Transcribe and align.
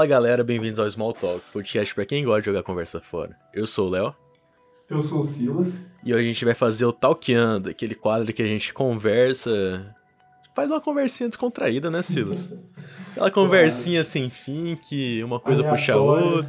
Fala 0.00 0.08
galera, 0.08 0.42
bem-vindos 0.42 0.80
ao 0.80 0.88
Small 0.88 1.12
Talk, 1.12 1.42
podcast 1.52 1.94
pra 1.94 2.06
quem 2.06 2.24
gosta 2.24 2.40
de 2.40 2.46
jogar 2.46 2.62
conversa 2.62 3.02
fora. 3.02 3.36
Eu 3.52 3.66
sou 3.66 3.86
o 3.86 3.90
Léo. 3.90 4.14
Eu 4.88 4.98
sou 4.98 5.20
o 5.20 5.24
Silas. 5.24 5.86
E 6.02 6.14
hoje 6.14 6.24
a 6.24 6.26
gente 6.26 6.42
vai 6.42 6.54
fazer 6.54 6.86
o 6.86 6.92
Talkeando, 6.92 7.68
aquele 7.68 7.94
quadro 7.94 8.32
que 8.32 8.40
a 8.40 8.46
gente 8.46 8.72
conversa. 8.72 9.94
Faz 10.56 10.70
uma 10.70 10.80
conversinha 10.80 11.28
descontraída, 11.28 11.90
né, 11.90 12.00
Silas? 12.00 12.50
Aquela 13.12 13.30
conversinha 13.30 14.02
sem 14.02 14.30
fim, 14.30 14.74
que 14.88 15.22
uma 15.22 15.38
coisa 15.38 15.62
puxa 15.64 15.92
a 15.92 15.98
outra. 15.98 16.48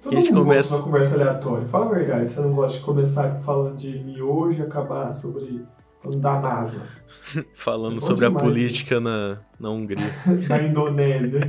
Todo 0.00 0.10
que 0.10 0.16
a 0.16 0.20
gente 0.20 0.32
mundo 0.32 0.44
começa. 0.44 0.68
gosta 0.70 0.76
de 0.76 0.80
uma 0.80 0.84
conversa 0.84 1.14
aleatória. 1.16 1.66
Fala 1.66 1.86
a 1.86 1.88
verdade, 1.88 2.32
você 2.32 2.40
não 2.42 2.52
gosta 2.52 2.78
de 2.78 2.84
começar 2.84 3.40
falando 3.40 3.76
de 3.76 3.98
miojo 4.04 4.62
e 4.62 4.62
acabar 4.62 5.12
sobre 5.12 5.64
falando 6.00 6.20
da 6.20 6.38
NASA, 6.38 6.86
Falando 7.54 7.96
É 7.96 8.00
sobre 8.00 8.24
a 8.24 8.28
demais, 8.28 8.46
política 8.46 9.00
na, 9.00 9.38
na 9.58 9.70
Hungria. 9.70 9.98
da 10.46 10.62
Indonésia. 10.62 11.40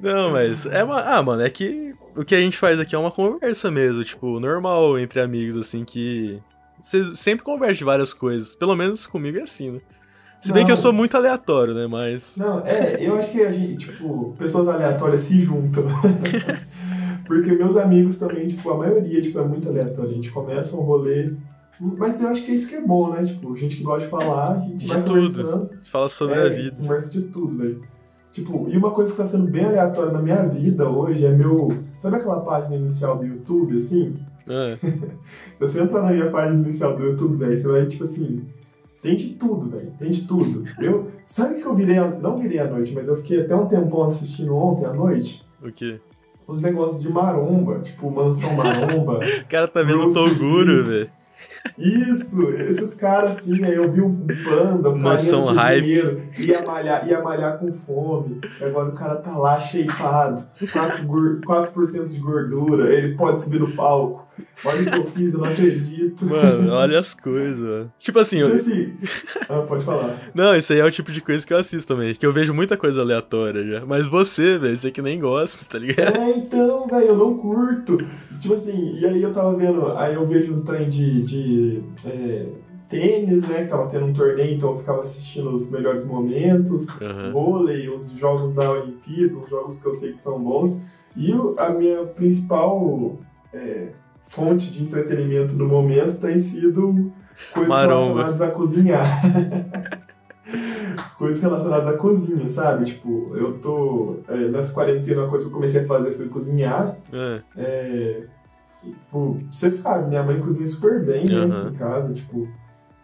Não, 0.00 0.32
mas 0.32 0.66
é 0.66 0.84
uma. 0.84 1.00
Ah, 1.00 1.22
mano, 1.22 1.42
é 1.42 1.50
que 1.50 1.94
o 2.14 2.24
que 2.24 2.34
a 2.34 2.40
gente 2.40 2.56
faz 2.58 2.78
aqui 2.78 2.94
é 2.94 2.98
uma 2.98 3.10
conversa 3.10 3.70
mesmo, 3.70 4.04
tipo, 4.04 4.38
normal 4.40 4.98
entre 4.98 5.20
amigos, 5.20 5.66
assim, 5.66 5.84
que. 5.84 6.38
Você 6.80 7.16
sempre 7.16 7.44
conversa 7.44 7.74
de 7.76 7.84
várias 7.84 8.12
coisas. 8.12 8.54
Pelo 8.54 8.76
menos 8.76 9.06
comigo 9.06 9.38
é 9.38 9.42
assim, 9.42 9.70
né? 9.72 9.80
Se 10.40 10.52
bem 10.52 10.64
que 10.64 10.70
eu 10.70 10.76
Não. 10.76 10.82
sou 10.82 10.92
muito 10.92 11.16
aleatório, 11.16 11.74
né? 11.74 11.86
Mas. 11.86 12.36
Não, 12.36 12.60
é, 12.64 12.98
eu 13.00 13.16
acho 13.16 13.32
que 13.32 13.42
a 13.42 13.50
gente, 13.50 13.86
tipo, 13.86 14.34
pessoas 14.38 14.68
aleatórias 14.68 15.22
se 15.22 15.42
juntam. 15.42 15.84
Porque 17.26 17.52
meus 17.52 17.76
amigos 17.76 18.18
também, 18.18 18.48
tipo, 18.48 18.70
a 18.70 18.76
maioria, 18.76 19.20
tipo, 19.20 19.38
é 19.40 19.44
muito 19.44 19.68
aleatória. 19.68 20.10
A 20.10 20.14
gente 20.14 20.30
começa 20.30 20.76
um 20.76 20.82
rolê. 20.82 21.32
Mas 21.80 22.20
eu 22.22 22.28
acho 22.28 22.44
que 22.44 22.52
é 22.52 22.54
isso 22.54 22.68
que 22.68 22.76
é 22.76 22.80
bom, 22.80 23.12
né? 23.12 23.24
Tipo, 23.24 23.54
gente 23.56 23.76
que 23.76 23.82
gosta 23.82 24.04
de 24.04 24.10
falar, 24.10 24.52
a 24.52 24.60
gente 24.60 24.76
De 24.76 24.86
vai 24.86 25.02
tudo. 25.02 25.14
conversando. 25.14 25.70
Fala 25.90 26.08
sobre 26.08 26.34
é, 26.38 26.42
a 26.42 26.48
vida. 26.48 26.76
Conversa 26.76 27.10
de 27.10 27.22
tudo, 27.28 27.56
velho. 27.58 27.82
Tipo, 28.36 28.66
e 28.68 28.76
uma 28.76 28.90
coisa 28.90 29.12
que 29.12 29.16
tá 29.16 29.24
sendo 29.24 29.50
bem 29.50 29.64
aleatória 29.64 30.12
na 30.12 30.20
minha 30.20 30.42
vida 30.42 30.86
hoje 30.86 31.24
é 31.24 31.30
meu. 31.30 31.68
Sabe 32.02 32.16
aquela 32.16 32.40
página 32.42 32.76
inicial 32.76 33.16
do 33.16 33.24
YouTube, 33.24 33.74
assim? 33.76 34.14
É. 34.46 34.76
Se 35.54 35.56
você 35.66 35.80
entrar 35.80 36.02
na 36.02 36.12
minha 36.12 36.30
página 36.30 36.62
inicial 36.62 36.94
do 36.94 37.02
YouTube, 37.02 37.36
velho, 37.36 37.58
você 37.58 37.66
vai, 37.66 37.86
tipo 37.86 38.04
assim. 38.04 38.44
Tem 39.00 39.16
de 39.16 39.30
tudo, 39.30 39.70
velho. 39.70 39.90
Tem 39.98 40.10
de 40.10 40.28
tudo. 40.28 40.64
Eu, 40.78 41.10
sabe 41.24 41.62
que 41.62 41.66
eu 41.66 41.74
virei. 41.74 41.96
A, 41.96 42.10
não 42.10 42.36
virei 42.36 42.58
à 42.58 42.68
noite, 42.68 42.92
mas 42.92 43.08
eu 43.08 43.16
fiquei 43.16 43.40
até 43.40 43.56
um 43.56 43.64
tempão 43.64 44.04
assistindo 44.04 44.54
ontem 44.54 44.84
à 44.84 44.92
noite 44.92 45.42
O 45.62 45.72
quê? 45.72 45.98
os 46.46 46.60
negócios 46.60 47.00
de 47.00 47.08
maromba, 47.08 47.78
tipo 47.78 48.10
Mansão 48.10 48.52
Maromba. 48.54 49.20
O 49.42 49.48
cara 49.48 49.66
tá 49.66 49.80
vendo 49.82 50.10
o 50.10 50.12
Toguro, 50.12 50.84
velho. 50.84 51.10
Isso, 51.78 52.50
esses 52.52 52.94
caras 52.94 53.38
assim, 53.38 53.62
aí 53.64 53.74
eu 53.74 53.90
vi 53.90 54.00
um 54.00 54.26
panda, 54.44 54.90
um 54.90 54.98
Mansão 54.98 55.44
cara 55.44 55.56
hype. 55.60 55.82
dinheiro, 55.84 56.22
ia 56.38 56.62
malhar, 56.62 57.08
ia 57.08 57.20
malhar 57.22 57.58
com 57.58 57.72
fome, 57.72 58.40
agora 58.60 58.88
o 58.88 58.92
cara 58.94 59.16
tá 59.16 59.36
lá 59.36 59.58
shapeado, 59.60 60.42
4%, 60.60 61.04
gor- 61.06 61.40
4 61.44 62.06
de 62.06 62.18
gordura, 62.18 62.92
ele 62.94 63.14
pode 63.14 63.42
subir 63.42 63.60
no 63.60 63.70
palco. 63.72 64.26
Olha 64.64 64.82
o 64.82 64.84
que 64.84 64.98
eu 64.98 65.06
fiz, 65.12 65.32
eu 65.34 65.40
não 65.40 65.46
acredito. 65.46 66.26
Mano, 66.26 66.70
olha 66.72 66.98
as 66.98 67.14
coisas, 67.14 67.58
mano. 67.58 67.92
Tipo 67.98 68.18
assim, 68.18 68.36
Tipo 68.42 68.48
eu- 68.50 68.56
assim, 68.56 68.94
ah, 69.48 69.62
pode 69.66 69.82
falar. 69.84 70.14
não, 70.34 70.54
isso 70.54 70.72
aí 70.74 70.78
é 70.78 70.84
o 70.84 70.90
tipo 70.90 71.10
de 71.10 71.22
coisa 71.22 71.46
que 71.46 71.52
eu 71.54 71.58
assisto 71.58 71.88
também. 71.94 72.14
Que 72.14 72.26
eu 72.26 72.32
vejo 72.34 72.52
muita 72.52 72.76
coisa 72.76 73.00
aleatória 73.00 73.64
já. 73.66 73.86
Mas 73.86 74.06
você, 74.08 74.58
velho, 74.58 74.76
você 74.76 74.90
que 74.90 75.00
nem 75.00 75.18
gosta, 75.18 75.64
tá 75.66 75.78
ligado? 75.78 76.16
É, 76.16 76.30
então, 76.36 76.86
velho, 76.86 77.06
eu 77.06 77.16
não 77.16 77.34
curto. 77.38 77.98
Tipo 78.38 78.54
assim, 78.54 78.94
e 78.94 79.06
aí 79.06 79.22
eu 79.22 79.32
tava 79.32 79.54
vendo, 79.56 79.92
aí 79.96 80.14
eu 80.14 80.26
vejo 80.26 80.54
um 80.54 80.62
trem 80.62 80.88
de, 80.88 81.22
de 81.22 81.82
é, 82.04 82.46
tênis, 82.88 83.48
né, 83.48 83.64
que 83.64 83.68
tava 83.68 83.88
tendo 83.88 84.06
um 84.06 84.12
torneio, 84.12 84.54
então 84.54 84.70
eu 84.70 84.78
ficava 84.78 85.00
assistindo 85.00 85.50
os 85.50 85.70
melhores 85.70 86.04
momentos. 86.04 86.88
Aham. 87.00 87.32
vôlei, 87.32 87.88
os 87.88 88.10
jogos 88.10 88.54
da 88.54 88.70
Olimpíada, 88.70 89.36
os 89.36 89.48
jogos 89.48 89.80
que 89.80 89.86
eu 89.88 89.94
sei 89.94 90.12
que 90.12 90.22
são 90.22 90.40
bons. 90.40 90.80
E 91.16 91.32
a 91.56 91.70
minha 91.70 92.04
principal 92.04 93.16
é, 93.52 93.88
fonte 94.26 94.70
de 94.70 94.82
entretenimento 94.82 95.54
no 95.54 95.66
momento 95.66 96.20
tem 96.20 96.38
sido 96.38 97.12
coisas 97.52 97.68
Maromba. 97.68 97.96
relacionadas 97.96 98.40
a 98.42 98.50
cozinhar. 98.50 99.06
coisas 101.18 101.40
relacionadas 101.40 101.86
à 101.86 101.94
cozinha, 101.96 102.48
sabe? 102.48 102.84
Tipo, 102.86 103.34
eu 103.36 103.58
tô. 103.58 104.16
é, 104.28 104.36
nessa 104.48 104.72
quarentena, 104.72 105.24
a 105.24 105.28
coisa 105.28 105.44
que 105.44 105.50
eu 105.50 105.54
comecei 105.54 105.82
a 105.82 105.86
fazer 105.86 106.12
foi 106.12 106.28
cozinhar. 106.28 106.96
É. 107.12 107.40
É, 107.56 108.22
tipo, 108.82 109.38
você 109.50 109.70
sabe, 109.70 110.08
minha 110.08 110.22
mãe 110.22 110.40
cozinha 110.40 110.66
super 110.66 111.04
bem, 111.04 111.24
né, 111.26 111.44
Aham. 111.44 111.62
aqui 111.62 111.74
em 111.74 111.78
casa, 111.78 112.14
tipo. 112.14 112.48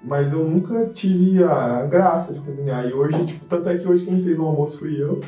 Mas 0.05 0.33
eu 0.33 0.45
nunca 0.45 0.87
tive 0.87 1.45
a 1.45 1.87
graça 1.87 2.35
de 2.35 2.41
cozinhar. 2.41 2.85
E 2.89 2.93
hoje, 2.93 3.25
tipo, 3.25 3.45
tanto 3.45 3.69
é 3.69 3.79
que 3.79 3.87
hoje 3.87 4.05
quem 4.05 4.21
fez 4.21 4.37
o 4.37 4.43
almoço 4.43 4.81
fui 4.81 5.01
eu. 5.01 5.21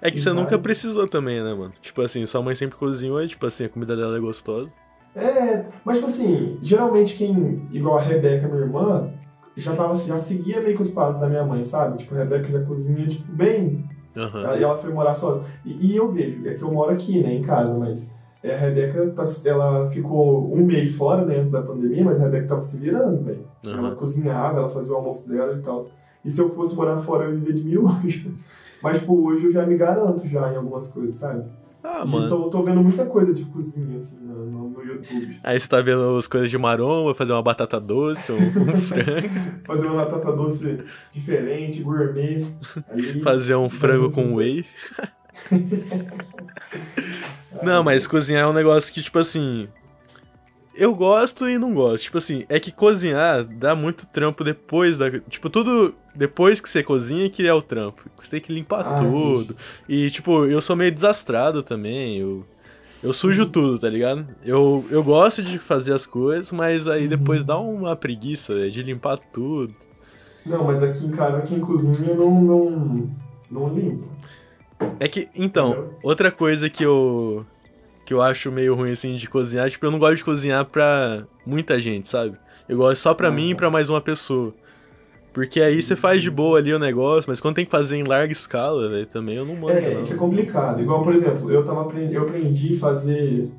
É 0.00 0.08
que 0.10 0.20
você 0.20 0.30
Vai. 0.30 0.40
nunca 0.40 0.56
precisou 0.58 1.08
também, 1.08 1.42
né, 1.42 1.52
mano? 1.52 1.72
Tipo 1.82 2.00
assim, 2.02 2.24
sua 2.26 2.40
mãe 2.40 2.54
sempre 2.54 2.76
cozinhou 2.76 3.20
e, 3.22 3.26
tipo 3.26 3.44
assim, 3.44 3.64
a 3.64 3.68
comida 3.68 3.96
dela 3.96 4.16
é 4.16 4.20
gostosa. 4.20 4.70
É, 5.16 5.64
mas 5.84 5.96
tipo 5.96 6.08
assim, 6.08 6.58
geralmente 6.62 7.16
quem, 7.16 7.66
igual 7.72 7.98
a 7.98 8.02
Rebeca, 8.02 8.46
minha 8.46 8.60
irmã, 8.62 9.10
já 9.56 9.74
tava 9.74 9.94
já 9.94 10.18
seguia 10.18 10.60
meio 10.60 10.74
que 10.76 10.82
os 10.82 10.90
passos 10.90 11.20
da 11.20 11.28
minha 11.28 11.44
mãe, 11.44 11.62
sabe? 11.64 11.98
Tipo, 11.98 12.14
a 12.14 12.18
Rebeca 12.18 12.48
já 12.50 12.64
cozinha, 12.64 13.06
tipo, 13.06 13.32
bem. 13.32 13.84
Aham. 14.16 14.46
Aí 14.46 14.62
ela 14.62 14.76
foi 14.78 14.92
morar 14.92 15.14
só. 15.14 15.44
E, 15.64 15.92
e 15.92 15.96
eu 15.96 16.10
vejo, 16.12 16.48
é 16.48 16.54
que 16.54 16.62
eu 16.62 16.70
moro 16.72 16.92
aqui, 16.92 17.20
né, 17.22 17.34
em 17.34 17.42
casa, 17.42 17.74
mas 17.76 18.16
é, 18.42 18.54
a 18.54 18.58
Rebeca, 18.58 19.10
tá- 19.10 19.24
ela 19.46 19.88
ficou 19.90 20.52
um 20.54 20.64
mês 20.64 20.94
fora, 20.96 21.24
né, 21.24 21.38
antes 21.38 21.52
da 21.52 21.62
pandemia, 21.62 22.04
mas 22.04 22.20
a 22.20 22.24
Rebeca 22.24 22.48
tava 22.48 22.62
se 22.62 22.76
virando, 22.78 23.22
velho. 23.24 23.46
Ela 23.64 23.88
Aham. 23.88 23.94
cozinhava, 23.96 24.58
ela 24.58 24.68
fazia 24.68 24.92
o 24.92 24.96
almoço 24.96 25.28
dela 25.28 25.56
e 25.58 25.62
tal. 25.62 25.78
E 26.24 26.30
se 26.30 26.40
eu 26.40 26.50
fosse 26.54 26.74
morar 26.76 26.98
fora, 26.98 27.24
eu 27.24 27.30
ia 27.34 27.38
viver 27.40 27.52
de 27.54 27.64
miojo. 27.64 28.32
Mas, 28.82 28.98
tipo, 29.00 29.14
hoje 29.26 29.46
eu 29.46 29.52
já 29.52 29.64
me 29.66 29.76
garanto 29.76 30.26
já 30.28 30.52
em 30.52 30.56
algumas 30.56 30.92
coisas, 30.92 31.14
sabe? 31.16 31.42
Ah, 31.82 32.02
E 32.04 32.08
mano. 32.08 32.26
Então 32.26 32.42
eu 32.42 32.50
tô 32.50 32.62
vendo 32.62 32.82
muita 32.82 33.04
coisa 33.06 33.32
de 33.32 33.44
cozinha, 33.46 33.96
assim, 33.96 34.18
no 34.20 34.32
YouTube. 34.44 34.53
Aí 35.42 35.58
você 35.58 35.68
tá 35.68 35.80
vendo 35.80 36.16
as 36.16 36.26
coisas 36.26 36.50
de 36.50 36.58
maromba, 36.58 37.14
fazer 37.14 37.32
uma 37.32 37.42
batata 37.42 37.80
doce 37.80 38.32
ou 38.32 38.38
um 38.38 38.50
frango. 38.80 39.28
Fazer 39.64 39.86
uma 39.86 40.04
batata 40.04 40.32
doce 40.32 40.78
diferente, 41.12 41.82
gourmet. 41.82 42.46
Aí, 42.88 43.20
Fazer 43.22 43.54
um 43.56 43.68
frango 43.68 44.10
com 44.10 44.34
whey. 44.34 44.64
Não, 47.62 47.82
mas 47.82 48.06
cozinhar 48.06 48.42
é 48.42 48.46
um 48.46 48.52
negócio 48.52 48.92
que, 48.92 49.02
tipo 49.02 49.18
assim. 49.18 49.68
Eu 50.76 50.92
gosto 50.92 51.48
e 51.48 51.56
não 51.56 51.72
gosto. 51.72 52.02
Tipo 52.04 52.18
assim, 52.18 52.44
é 52.48 52.58
que 52.58 52.72
cozinhar 52.72 53.44
dá 53.44 53.76
muito 53.76 54.06
trampo 54.06 54.42
depois 54.42 54.98
da. 54.98 55.08
Tipo, 55.20 55.48
tudo 55.48 55.94
depois 56.14 56.60
que 56.60 56.68
você 56.68 56.82
cozinha 56.82 57.30
que 57.30 57.46
é 57.46 57.54
o 57.54 57.62
trampo. 57.62 58.02
Você 58.16 58.28
tem 58.28 58.40
que 58.40 58.52
limpar 58.52 58.80
Ah, 58.80 58.94
tudo. 58.94 59.56
E, 59.88 60.10
tipo, 60.10 60.44
eu 60.46 60.60
sou 60.60 60.74
meio 60.74 60.90
desastrado 60.92 61.62
também. 61.62 62.18
Eu, 62.18 62.44
eu 63.04 63.12
sujo 63.12 63.42
Uhum. 63.42 63.48
tudo, 63.48 63.78
tá 63.78 63.88
ligado? 63.88 64.26
Eu, 64.44 64.84
eu 64.90 65.04
gosto 65.04 65.42
de 65.42 65.58
fazer 65.58 65.92
as 65.92 66.06
coisas, 66.06 66.50
mas 66.50 66.88
aí 66.88 67.02
Uhum. 67.04 67.08
depois 67.08 67.44
dá 67.44 67.56
uma 67.58 67.94
preguiça 67.94 68.54
véio, 68.54 68.70
de 68.72 68.82
limpar 68.82 69.18
tudo. 69.18 69.74
Não, 70.44 70.64
mas 70.64 70.82
aqui 70.82 71.06
em 71.06 71.10
casa, 71.10 71.42
quem 71.42 71.60
cozinha 71.60 72.14
não, 72.14 72.42
não, 72.42 73.10
não 73.50 73.68
limpa. 73.74 74.04
É 75.00 75.06
que, 75.08 75.28
então, 75.34 75.70
Entendeu? 75.72 75.98
outra 76.02 76.30
coisa 76.30 76.68
que 76.68 76.82
eu 76.84 77.46
que 78.06 78.12
eu 78.12 78.20
acho 78.20 78.52
meio 78.52 78.74
ruim 78.74 78.90
assim 78.92 79.16
de 79.16 79.26
cozinhar, 79.30 79.70
tipo, 79.70 79.86
eu 79.86 79.90
não 79.90 79.98
gosto 79.98 80.16
de 80.16 80.24
cozinhar 80.24 80.62
pra 80.66 81.24
muita 81.46 81.80
gente, 81.80 82.06
sabe? 82.06 82.36
Eu 82.68 82.76
gosto 82.76 83.00
só 83.00 83.14
pra 83.14 83.28
Ah, 83.28 83.30
mim 83.30 83.48
e 83.50 83.54
tá. 83.54 83.58
pra 83.60 83.70
mais 83.70 83.88
uma 83.88 84.00
pessoa. 84.00 84.54
Porque 85.34 85.60
aí 85.60 85.82
você 85.82 85.96
faz 85.96 86.22
de 86.22 86.30
boa 86.30 86.58
ali 86.58 86.72
o 86.72 86.78
negócio, 86.78 87.28
mas 87.28 87.40
quando 87.40 87.56
tem 87.56 87.64
que 87.64 87.70
fazer 87.70 87.96
em 87.96 88.04
larga 88.04 88.32
escala, 88.32 88.88
velho, 88.88 89.06
também 89.06 89.34
eu 89.34 89.44
não 89.44 89.56
manjo, 89.56 89.88
É, 89.88 89.94
não. 89.94 90.00
isso 90.00 90.14
é 90.14 90.16
complicado. 90.16 90.80
Igual, 90.80 91.02
por 91.02 91.12
exemplo, 91.12 91.50
eu, 91.50 91.64
tava, 91.66 91.82
apren- 91.82 92.10
eu 92.12 92.22
aprendi 92.22 92.74
a 92.76 92.78
fazer 92.78 93.50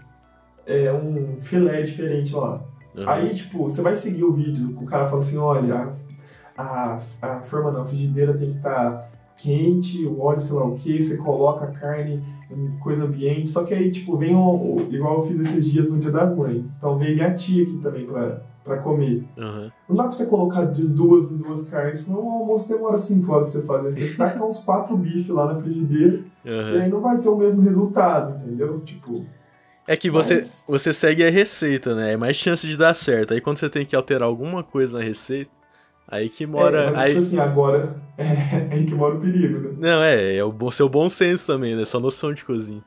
é, 0.66 0.92
um 0.94 1.36
filé 1.42 1.84
diferente 1.84 2.34
lá. 2.34 2.64
Aham. 2.98 3.12
Aí, 3.12 3.34
tipo, 3.36 3.64
você 3.64 3.82
vai 3.82 3.96
seguir 3.96 4.24
o 4.24 4.32
vídeo, 4.34 4.74
o 4.82 4.86
cara 4.86 5.06
fala 5.08 5.22
assim, 5.22 5.38
olha, 5.38 5.94
a, 6.58 6.64
a, 6.64 7.00
a 7.22 7.40
forma 7.42 7.72
não, 7.72 7.82
a 7.82 7.86
frigideira 7.86 8.34
tem 8.34 8.52
que 8.52 8.56
estar 8.58 9.12
quente, 9.38 10.06
o 10.06 10.22
óleo, 10.22 10.40
sei 10.40 10.56
lá 10.56 10.64
o 10.66 10.76
que, 10.76 11.02
você 11.02 11.18
coloca 11.18 11.66
a 11.66 11.72
carne 11.72 12.24
em 12.50 12.78
coisa 12.80 13.04
ambiente, 13.04 13.50
só 13.50 13.66
que 13.66 13.74
aí, 13.74 13.92
tipo, 13.92 14.16
vem 14.18 14.34
o, 14.34 14.40
o- 14.40 14.88
igual 14.90 15.18
eu 15.18 15.24
fiz 15.24 15.42
esses 15.42 15.70
dias 15.70 15.90
no 15.92 16.00
Dia 16.00 16.12
das 16.12 16.34
Mães, 16.38 16.66
então 16.78 16.98
veio 16.98 17.16
minha 17.16 17.34
tia 17.34 17.64
aqui 17.64 17.78
também 17.84 18.06
pra, 18.06 18.42
pra 18.66 18.80
comer. 18.80 19.24
Aham. 19.38 19.72
Não 19.88 19.96
dá 19.96 20.04
pra 20.04 20.12
você 20.12 20.26
colocar 20.26 20.66
de 20.66 20.88
duas 20.88 21.32
em 21.32 21.38
duas 21.38 21.70
carnes, 21.70 22.02
senão 22.02 22.20
o 22.26 22.30
almoço 22.40 22.68
demora 22.68 22.98
5 22.98 23.32
horas 23.32 23.54
pra 23.54 23.62
você 23.62 23.68
fazer, 23.68 23.92
você 23.92 24.00
tem 24.00 24.10
que 24.10 24.18
tacar 24.18 24.44
uns 24.44 24.64
quatro 24.64 24.98
bifes 24.98 25.30
lá 25.30 25.54
na 25.54 25.62
frigideira, 25.62 26.22
e 26.44 26.50
Aham. 26.50 26.82
aí 26.82 26.90
não 26.90 27.00
vai 27.00 27.20
ter 27.20 27.30
o 27.30 27.38
mesmo 27.38 27.62
resultado, 27.62 28.44
entendeu? 28.44 28.82
Tipo, 28.82 29.26
É 29.88 29.96
que 29.96 30.10
você, 30.10 30.36
Mas- 30.36 30.66
você 30.68 30.92
segue 30.92 31.24
a 31.24 31.30
receita, 31.30 31.94
né? 31.94 32.14
É 32.14 32.18
mais 32.18 32.36
chance 32.36 32.66
de 32.68 32.76
dar 32.76 32.96
certo. 32.96 33.36
Aí 33.36 33.40
quando 33.40 33.60
você 33.60 33.70
tem 33.70 33.86
que 33.86 33.96
alterar 33.96 34.28
alguma 34.28 34.64
coisa 34.64 34.98
na 34.98 35.04
receita, 35.04 35.52
aí 36.08 36.28
que 36.28 36.48
mora. 36.48 36.86
é, 36.86 36.86
mas 36.90 36.98
aí... 36.98 37.08
tipo 37.10 37.20
assim, 37.20 37.38
agora 37.40 37.96
é 38.18 38.68
aí 38.74 38.84
que 38.86 38.96
mora 38.96 39.14
o 39.14 39.20
perigo, 39.22 39.60
né? 39.60 39.76
Não, 39.78 40.02
é, 40.02 40.38
é 40.38 40.44
o 40.44 40.72
seu 40.72 40.90
bom 40.90 41.08
senso 41.08 41.46
também, 41.46 41.76
né? 41.76 41.86
Sua 41.86 42.00
noção 42.00 42.34
de 42.34 42.44
cozinha. 42.44 42.82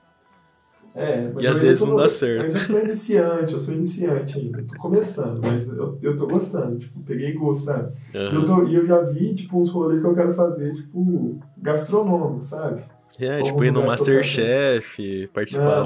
É, 0.99 1.29
mas 1.33 1.43
E 1.43 1.47
às 1.47 1.61
vezes 1.61 1.79
tô- 1.81 1.87
não 1.91 1.97
dá 1.97 2.09
certo. 2.09 2.51
Eu 2.51 2.57
ainda 2.57 2.67
sou 2.67 2.81
iniciante, 2.83 3.53
eu 3.55 3.61
sou 3.61 3.75
iniciante 3.75 4.39
ainda. 4.39 4.59
Eu 4.59 4.67
tô 4.67 4.77
começando, 4.77 5.41
mas 5.43 5.69
eu, 5.73 5.99
eu 6.03 6.17
tô 6.17 6.27
gostando, 6.27 6.79
tipo, 6.79 7.01
peguei 7.03 7.33
gosto, 7.35 7.65
sabe? 7.67 7.93
E 8.15 8.17
Aham. 8.17 8.35
eu, 8.35 8.45
tô, 8.45 8.67
e 8.67 8.75
eu 8.75 8.87
já 8.87 9.01
vi, 9.03 9.35
tipo, 9.35 9.61
uns 9.61 9.71
rolês 9.71 10.01
que 10.01 10.07
eu 10.07 10.15
quero 10.15 10.35
fazer, 10.35 10.75
tipo, 10.75 11.39
gastronômico, 11.57 12.43
sabe? 12.43 12.83
É, 13.21 13.39
Ou 13.39 13.43
tipo, 13.45 13.65
ir 13.65 13.73
no 13.73 13.83
Masterchef, 13.83 15.29
participar. 15.33 15.85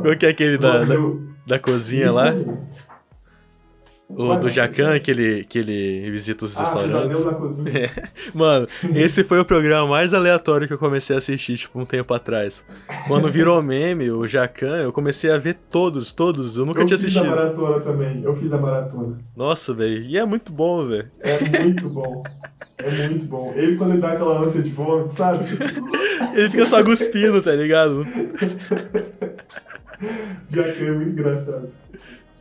Qual 0.00 0.16
que 0.18 0.26
é 0.26 0.28
aquele 0.28 0.58
da, 0.58 0.84
da, 0.84 0.94
Eu- 0.94 1.22
da 1.46 1.58
cozinha 1.58 2.12
lá? 2.12 2.36
O 4.08 4.36
do 4.36 4.48
Jacan, 4.48 4.98
que 5.00 5.10
ele, 5.10 5.44
que 5.44 5.58
ele 5.58 6.08
visita 6.12 6.44
os 6.44 6.56
Ah, 6.56 6.60
restaurantes. 6.62 7.24
da 7.24 7.34
cozinha. 7.34 7.90
Mano, 8.32 8.68
esse 8.94 9.24
foi 9.24 9.40
o 9.40 9.44
programa 9.44 9.88
mais 9.90 10.14
aleatório 10.14 10.68
que 10.68 10.72
eu 10.72 10.78
comecei 10.78 11.16
a 11.16 11.18
assistir, 11.18 11.56
tipo, 11.58 11.80
um 11.80 11.84
tempo 11.84 12.14
atrás. 12.14 12.64
Quando 13.08 13.28
virou 13.28 13.60
meme, 13.64 14.08
o 14.12 14.24
Jacan, 14.24 14.76
eu 14.76 14.92
comecei 14.92 15.28
a 15.30 15.36
ver 15.38 15.54
todos, 15.72 16.12
todos. 16.12 16.56
Eu 16.56 16.64
nunca 16.64 16.82
eu 16.82 16.86
tinha 16.86 16.96
fiz 16.96 17.16
a 17.16 17.20
assistido. 17.20 17.36
maratona 17.36 17.80
também. 17.80 18.22
Eu 18.22 18.36
fiz 18.36 18.52
a 18.52 18.58
maratona. 18.58 19.18
Nossa, 19.36 19.74
velho. 19.74 20.02
E 20.04 20.16
é 20.16 20.24
muito 20.24 20.52
bom, 20.52 20.86
velho. 20.86 21.10
É 21.20 21.62
muito 21.62 21.90
bom. 21.90 22.22
É 22.78 23.08
muito 23.08 23.24
bom. 23.26 23.52
Ele, 23.56 23.76
quando 23.76 23.90
ele 23.92 24.00
dá 24.00 24.12
aquela 24.12 24.40
ânsia 24.40 24.62
de 24.62 24.70
vômito, 24.70 25.14
sabe? 25.14 25.44
Ele 26.36 26.50
fica 26.50 26.66
só 26.66 26.84
cuspindo, 26.84 27.40
tá 27.42 27.52
ligado? 27.52 28.04
Que 30.52 30.60
é 30.84 30.92
muito 30.92 31.10
engraçado. 31.10 31.68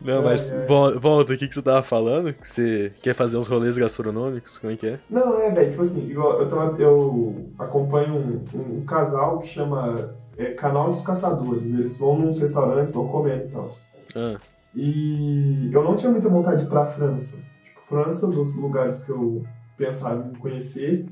Não, 0.02 0.22
mas 0.22 0.52
Ai, 0.52 0.60
ai. 0.60 0.66
vol- 0.68 1.00
volta, 1.00 1.34
o 1.34 1.38
que, 1.38 1.48
que 1.48 1.54
você 1.54 1.62
tava 1.62 1.82
falando? 1.82 2.34
Que 2.34 2.48
você 2.48 2.94
quer 3.02 3.14
fazer 3.16 3.38
uns 3.38 3.48
rolês 3.48 3.78
gastronômicos? 3.78 4.58
Como 4.58 4.72
é 4.74 4.76
que 4.76 4.88
é? 4.88 5.00
Não, 5.10 5.40
é, 5.40 5.50
velho, 5.52 5.70
tipo 5.72 5.82
assim, 5.82 6.08
igual 6.10 6.42
eu, 6.42 6.50
tava, 6.50 6.82
eu 6.82 7.46
acompanho 7.58 8.14
um, 8.16 8.46
um- 8.58 8.78
um 8.80 8.86
casal 8.86 9.40
que 9.40 9.48
chama 9.48 10.12
é, 10.38 10.52
Canal 10.52 10.92
dos 10.92 11.02
Caçadores. 11.02 11.64
Eles 11.74 11.98
vão 11.98 12.20
nos 12.20 12.40
restaurantes, 12.40 12.94
vão 12.94 13.08
comendo 13.08 13.46
e 13.46 13.48
tal. 13.48 13.68
Ah, 14.16 14.38
E 14.76 15.70
eu 15.72 15.84
não 15.84 15.96
tinha 15.96 16.12
muita 16.12 16.28
vontade 16.30 16.58
de 16.62 16.64
ir 16.66 16.70
pra 16.70 16.86
França. 16.86 17.38
Tipo, 17.64 17.82
França, 17.88 18.28
dos 18.28 18.56
lugares 18.58 19.04
que 19.06 19.12
eu 19.12 19.44
pensava 19.78 20.28
em 20.28 20.36
conhecer, 20.36 21.06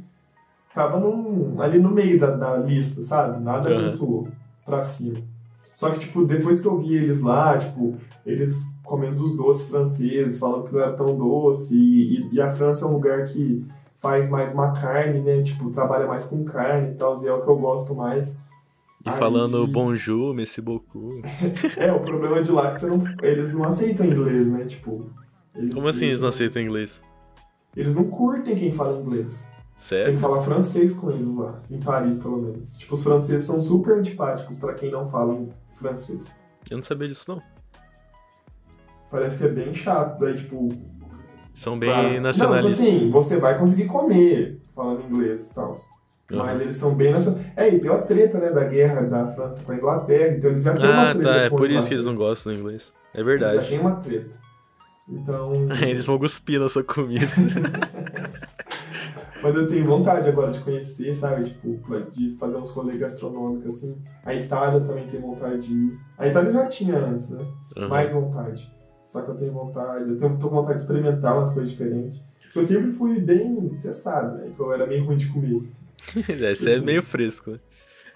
tava 0.73 0.99
num- 0.99 1.61
ali 1.61 1.79
no 1.79 1.89
meio 1.89 2.19
da, 2.19 2.31
da 2.31 2.57
lista, 2.57 3.01
sabe? 3.01 3.41
Nada 3.41 3.69
Aham. 3.69 3.81
muito 3.89 4.27
pra 4.65 4.83
cima. 4.83 5.19
Só 5.73 5.89
que, 5.89 5.99
tipo, 5.99 6.25
depois 6.25 6.61
que 6.61 6.67
eu 6.67 6.77
vi 6.79 6.95
eles 6.95 7.21
lá, 7.21 7.57
tipo, 7.57 7.95
eles 8.25 8.77
comendo 8.83 9.23
os 9.23 9.35
doces 9.35 9.69
franceses, 9.69 10.39
falando 10.39 10.63
que 10.65 10.73
não 10.73 10.81
era 10.81 10.93
tão 10.93 11.15
doce, 11.17 11.75
e, 11.75 12.29
e- 12.33 12.41
a 12.41 12.51
França 12.51 12.85
é 12.85 12.87
um 12.87 12.93
lugar 12.93 13.25
que 13.25 13.65
faz 13.99 14.29
mais 14.29 14.53
uma 14.53 14.71
carne, 14.73 15.19
né? 15.21 15.41
Tipo, 15.41 15.69
trabalha 15.71 16.07
mais 16.07 16.25
com 16.25 16.43
carne 16.43 16.91
e 16.91 16.95
tal, 16.95 17.15
e 17.21 17.27
é 17.27 17.33
o 17.33 17.41
que 17.41 17.49
eu 17.49 17.57
gosto 17.57 17.93
mais. 17.95 18.35
e 19.05 19.09
Aí- 19.09 19.17
falando 19.17 19.65
bonjour, 19.67 20.33
merci 20.33 20.61
beaucoup. 20.61 21.21
É, 21.77 21.91
o 21.91 21.99
problema 21.99 22.41
de 22.41 22.51
lá 22.51 22.69
é 22.69 22.71
que 22.71 22.85
não, 22.85 23.03
eles 23.21 23.53
não 23.53 23.65
aceitam 23.65 24.05
inglês, 24.05 24.51
né? 24.51 24.65
Tipo. 24.65 25.09
Como 25.73 25.87
assim 25.87 26.05
eles 26.07 26.21
não 26.21 26.29
aceitam 26.29 26.61
inglês? 26.61 27.01
Eles 27.75 27.95
não 27.95 28.05
curtem 28.05 28.55
quem 28.55 28.71
fala 28.71 28.99
inglês. 29.01 29.47
Tem 29.51 29.61
Sério? 29.75 30.13
que 30.13 30.19
falar 30.19 30.41
francês 30.41 30.93
com 30.97 31.09
eles 31.11 31.27
lá, 31.35 31.59
em 31.69 31.79
Paris 31.79 32.19
pelo 32.21 32.37
menos. 32.41 32.77
Tipo, 32.77 32.93
os 32.93 33.03
franceses 33.03 33.45
são 33.45 33.61
super 33.61 33.97
antipáticos 33.97 34.57
pra 34.57 34.73
quem 34.75 34.91
não 34.91 35.09
fala 35.09 35.43
francês. 35.73 36.35
Eu 36.69 36.77
não 36.77 36.83
sabia 36.83 37.07
disso, 37.07 37.25
não. 37.27 37.41
Parece 39.13 39.37
que 39.37 39.43
é 39.45 39.47
bem 39.49 39.71
chato, 39.75 40.17
daí 40.19 40.35
tipo. 40.35 40.69
São 41.53 41.77
pra- 41.79 41.87
bem 42.01 42.15
Não, 42.15 42.21
nacionalistas. 42.23 42.83
tipo 42.83 42.89
assim, 42.97 43.11
você 43.11 43.39
vai 43.39 43.59
conseguir 43.59 43.85
comer 43.85 44.59
falando 44.73 45.03
inglês 45.03 45.51
e 45.51 45.53
tal. 45.53 45.75
Aham. 46.31 46.43
Mas 46.45 46.61
eles 46.61 46.75
são 46.75 46.95
bem 46.95 47.11
nacionalistas. 47.11 47.53
É, 47.55 47.69
e 47.71 47.79
deu 47.79 47.93
a 47.93 48.01
treta, 48.01 48.39
né, 48.39 48.49
da 48.49 48.63
guerra 48.63 49.01
da 49.03 49.27
França 49.27 49.61
com 49.63 49.71
a 49.71 49.75
Inglaterra, 49.75 50.35
então 50.35 50.49
eles 50.49 50.63
já 50.63 50.73
têm 50.73 50.83
uma 50.83 51.11
Ah, 51.11 51.13
treta. 51.13 51.29
tá. 51.29 51.35
É 51.35 51.49
por 51.51 51.69
isso 51.69 51.87
que 51.87 51.93
eles 51.93 52.07
não 52.07 52.15
gostam 52.15 52.51
do 52.53 52.59
inglês. 52.59 52.91
É 53.13 53.19
Eles 53.21 53.25
já 53.39 53.47
verdade. 53.47 53.69
têm 53.69 53.79
uma 53.79 53.91
treta. 53.97 54.35
Então. 55.07 55.67
Eles 55.87 56.07
vão 56.07 56.17
cuspir 56.17 56.59
na 56.59 56.67
sua 56.69 56.83
comida. 56.83 57.27
Mas 59.43 59.55
eu 59.55 59.67
tenho 59.67 59.85
vontade 59.85 60.27
agora 60.29 60.51
de 60.51 60.59
conhecer, 60.61 61.13
sabe? 61.15 61.49
Tipo, 61.49 61.77
de 62.11 62.29
fazer 62.37 62.55
uns 62.55 62.71
rolês 62.71 62.97
gastronômicos 62.97 63.75
assim. 63.75 63.95
A 64.25 64.33
Itália 64.33 64.79
também 64.79 65.05
tenho 65.07 65.21
vontade 65.21 65.59
de 65.67 65.73
ir. 65.73 65.99
A 66.17 66.27
Itália 66.27 66.53
já 66.53 66.65
tinha 66.67 66.97
antes, 66.97 67.29
né? 67.31 67.45
Aham. 67.77 67.87
Mais 67.89 68.11
vontade. 68.11 68.71
Só 69.05 69.21
que 69.21 69.29
eu 69.31 69.35
tenho 69.35 69.51
vontade, 69.53 70.09
eu 70.09 70.17
tenho, 70.17 70.37
tô 70.39 70.49
com 70.49 70.55
vontade 70.55 70.77
de 70.77 70.81
experimentar 70.83 71.35
umas 71.35 71.53
coisas 71.53 71.71
diferentes. 71.71 72.19
Eu 72.55 72.63
sempre 72.63 72.91
fui 72.91 73.19
bem, 73.19 73.67
você 73.69 73.91
sabe, 73.91 74.37
né? 74.37 74.51
Que 74.55 74.59
eu 74.61 74.71
era 74.73 74.85
meio 74.87 75.03
ruim 75.05 75.17
de 75.17 75.27
comer. 75.27 75.63
É, 76.29 76.53
Você 76.55 76.71
é 76.75 76.79
meio 76.79 77.01
fresco, 77.03 77.51
né? 77.51 77.59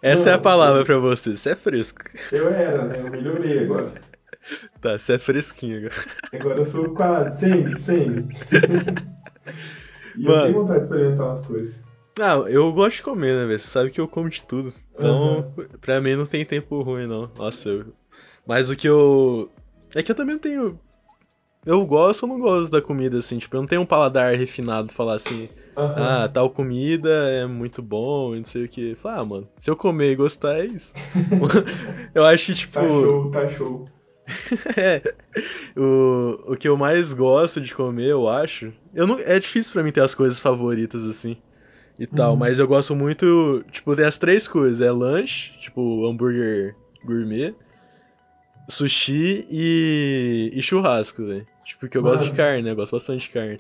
Essa 0.01 0.30
é 0.30 0.34
a 0.34 0.36
Não, 0.36 0.44
palavra 0.44 0.81
eu- 0.81 0.86
pra 0.86 0.98
você. 1.00 1.36
Você 1.36 1.51
é 1.51 1.56
fresco. 1.56 2.01
Eu 2.31 2.50
era, 2.50 2.86
né? 2.86 3.00
Eu 3.00 3.10
melhorei 3.10 3.60
agora. 3.63 3.94
Tá, 4.80 4.98
você 4.98 5.13
é 5.13 5.18
fresquinho 5.19 5.78
agora. 5.80 5.94
Agora 6.31 6.60
eu 6.60 6.66
sou 6.66 6.94
quase, 6.94 7.39
semi, 7.39 7.78
semi. 7.78 8.30
e 10.16 10.24
eu 10.25 10.31
Mano. 10.31 10.44
tenho 10.44 10.54
vontade 10.62 10.80
de 10.80 10.86
experimentar 10.86 11.25
umas 11.28 11.45
coisas. 11.45 11.84
Ah, 12.19 12.36
eu 12.48 12.72
gosto 12.72 12.98
de 12.98 13.04
comer, 13.04 13.36
né, 13.36 13.45
velho? 13.45 13.60
Você 13.60 13.68
sabe 13.68 13.92
que 13.92 14.00
eu 14.00 14.07
como 14.07 14.30
de 14.30 14.42
tudo. 14.42 14.74
Então, 14.95 15.54
Uhum. 15.57 15.68
pra 15.81 16.00
mim 16.01 16.16
não 16.16 16.25
tem 16.25 16.45
tempo 16.45 16.81
ruim, 16.81 17.06
não. 17.07 17.30
Nossa, 17.38 17.68
eu... 17.69 17.86
Mas 18.45 18.69
o 18.69 18.75
que 18.75 18.88
eu... 18.88 19.51
É 19.95 20.04
que 20.04 20.12
eu 20.12 20.16
também 20.16 20.38
tenho... 20.38 20.80
Eu 21.66 21.86
gosto 21.86 22.24
ou 22.24 22.30
não 22.30 22.39
gosto 22.39 22.72
da 22.72 22.81
comida, 22.81 23.18
assim. 23.18 23.38
Tipo, 23.39 23.57
eu 23.57 23.62
não 23.62 23.68
tenho 23.68 23.81
um 23.81 23.86
paladar 23.86 24.34
refinado 24.36 24.92
falar 24.94 25.16
assim... 25.16 25.50
Aham. 25.75 25.95
Ah, 26.24 26.28
tal 26.28 26.50
comida 26.50 27.10
é 27.10 27.45
muito 27.45 27.81
bom 27.81 28.34
e 28.34 28.38
não 28.38 28.45
sei 28.45 28.63
o 28.66 28.68
que. 28.69 28.95
Falar, 28.95 29.19
ah, 29.19 29.25
mano, 29.25 29.48
se 29.57 29.69
eu 29.69 29.75
comer 29.75 30.12
e 30.13 30.16
gostar, 30.16 30.60
é 30.60 30.66
isso. 30.66 30.94
eu 32.16 32.25
acho 32.25 32.48
que, 32.48 32.54
tipo... 32.56 32.80
Tá 32.80 32.88
show, 32.89 33.31
tá 33.31 33.48
show. 33.50 33.89
É, 34.75 35.01
o, 35.75 36.51
o 36.54 36.56
que 36.57 36.68
eu 36.68 36.75
mais 36.75 37.13
gosto 37.13 37.62
de 37.62 37.74
comer, 37.74 38.07
eu 38.10 38.28
acho. 38.28 38.74
Eu 38.94 39.07
não, 39.07 39.19
é 39.19 39.39
difícil 39.39 39.72
pra 39.74 39.84
mim 39.84 39.92
ter 39.92 40.01
as 40.01 40.13
coisas 40.13 40.38
favoritas 40.39 41.04
assim 41.06 41.38
e 41.98 42.06
tal, 42.06 42.31
Uhum. 42.34 42.38
mas 42.38 42.60
eu 42.60 42.68
gosto 42.68 42.94
muito, 42.95 43.63
tipo, 43.72 43.95
das 43.95 44.18
três 44.18 44.45
coisas: 44.48 44.81
é 44.81 44.92
lanche, 44.92 45.57
tipo, 45.60 46.06
hambúrguer 46.06 46.75
gourmet, 47.06 47.56
sushi 48.68 49.46
e, 49.50 50.52
e 50.54 50.62
churrasco, 50.62 51.25
velho. 51.25 51.46
Tipo, 51.64 51.81
porque 51.81 51.98
eu 51.98 52.02
gosto 52.02 52.19
de 52.24 52.25
Mano. 52.31 52.38
carne, 52.38 52.62
né? 52.64 52.72
Eu 52.72 52.75
gosto 52.75 52.92
bastante 52.94 53.22
de 53.22 53.30
carne. 53.30 53.60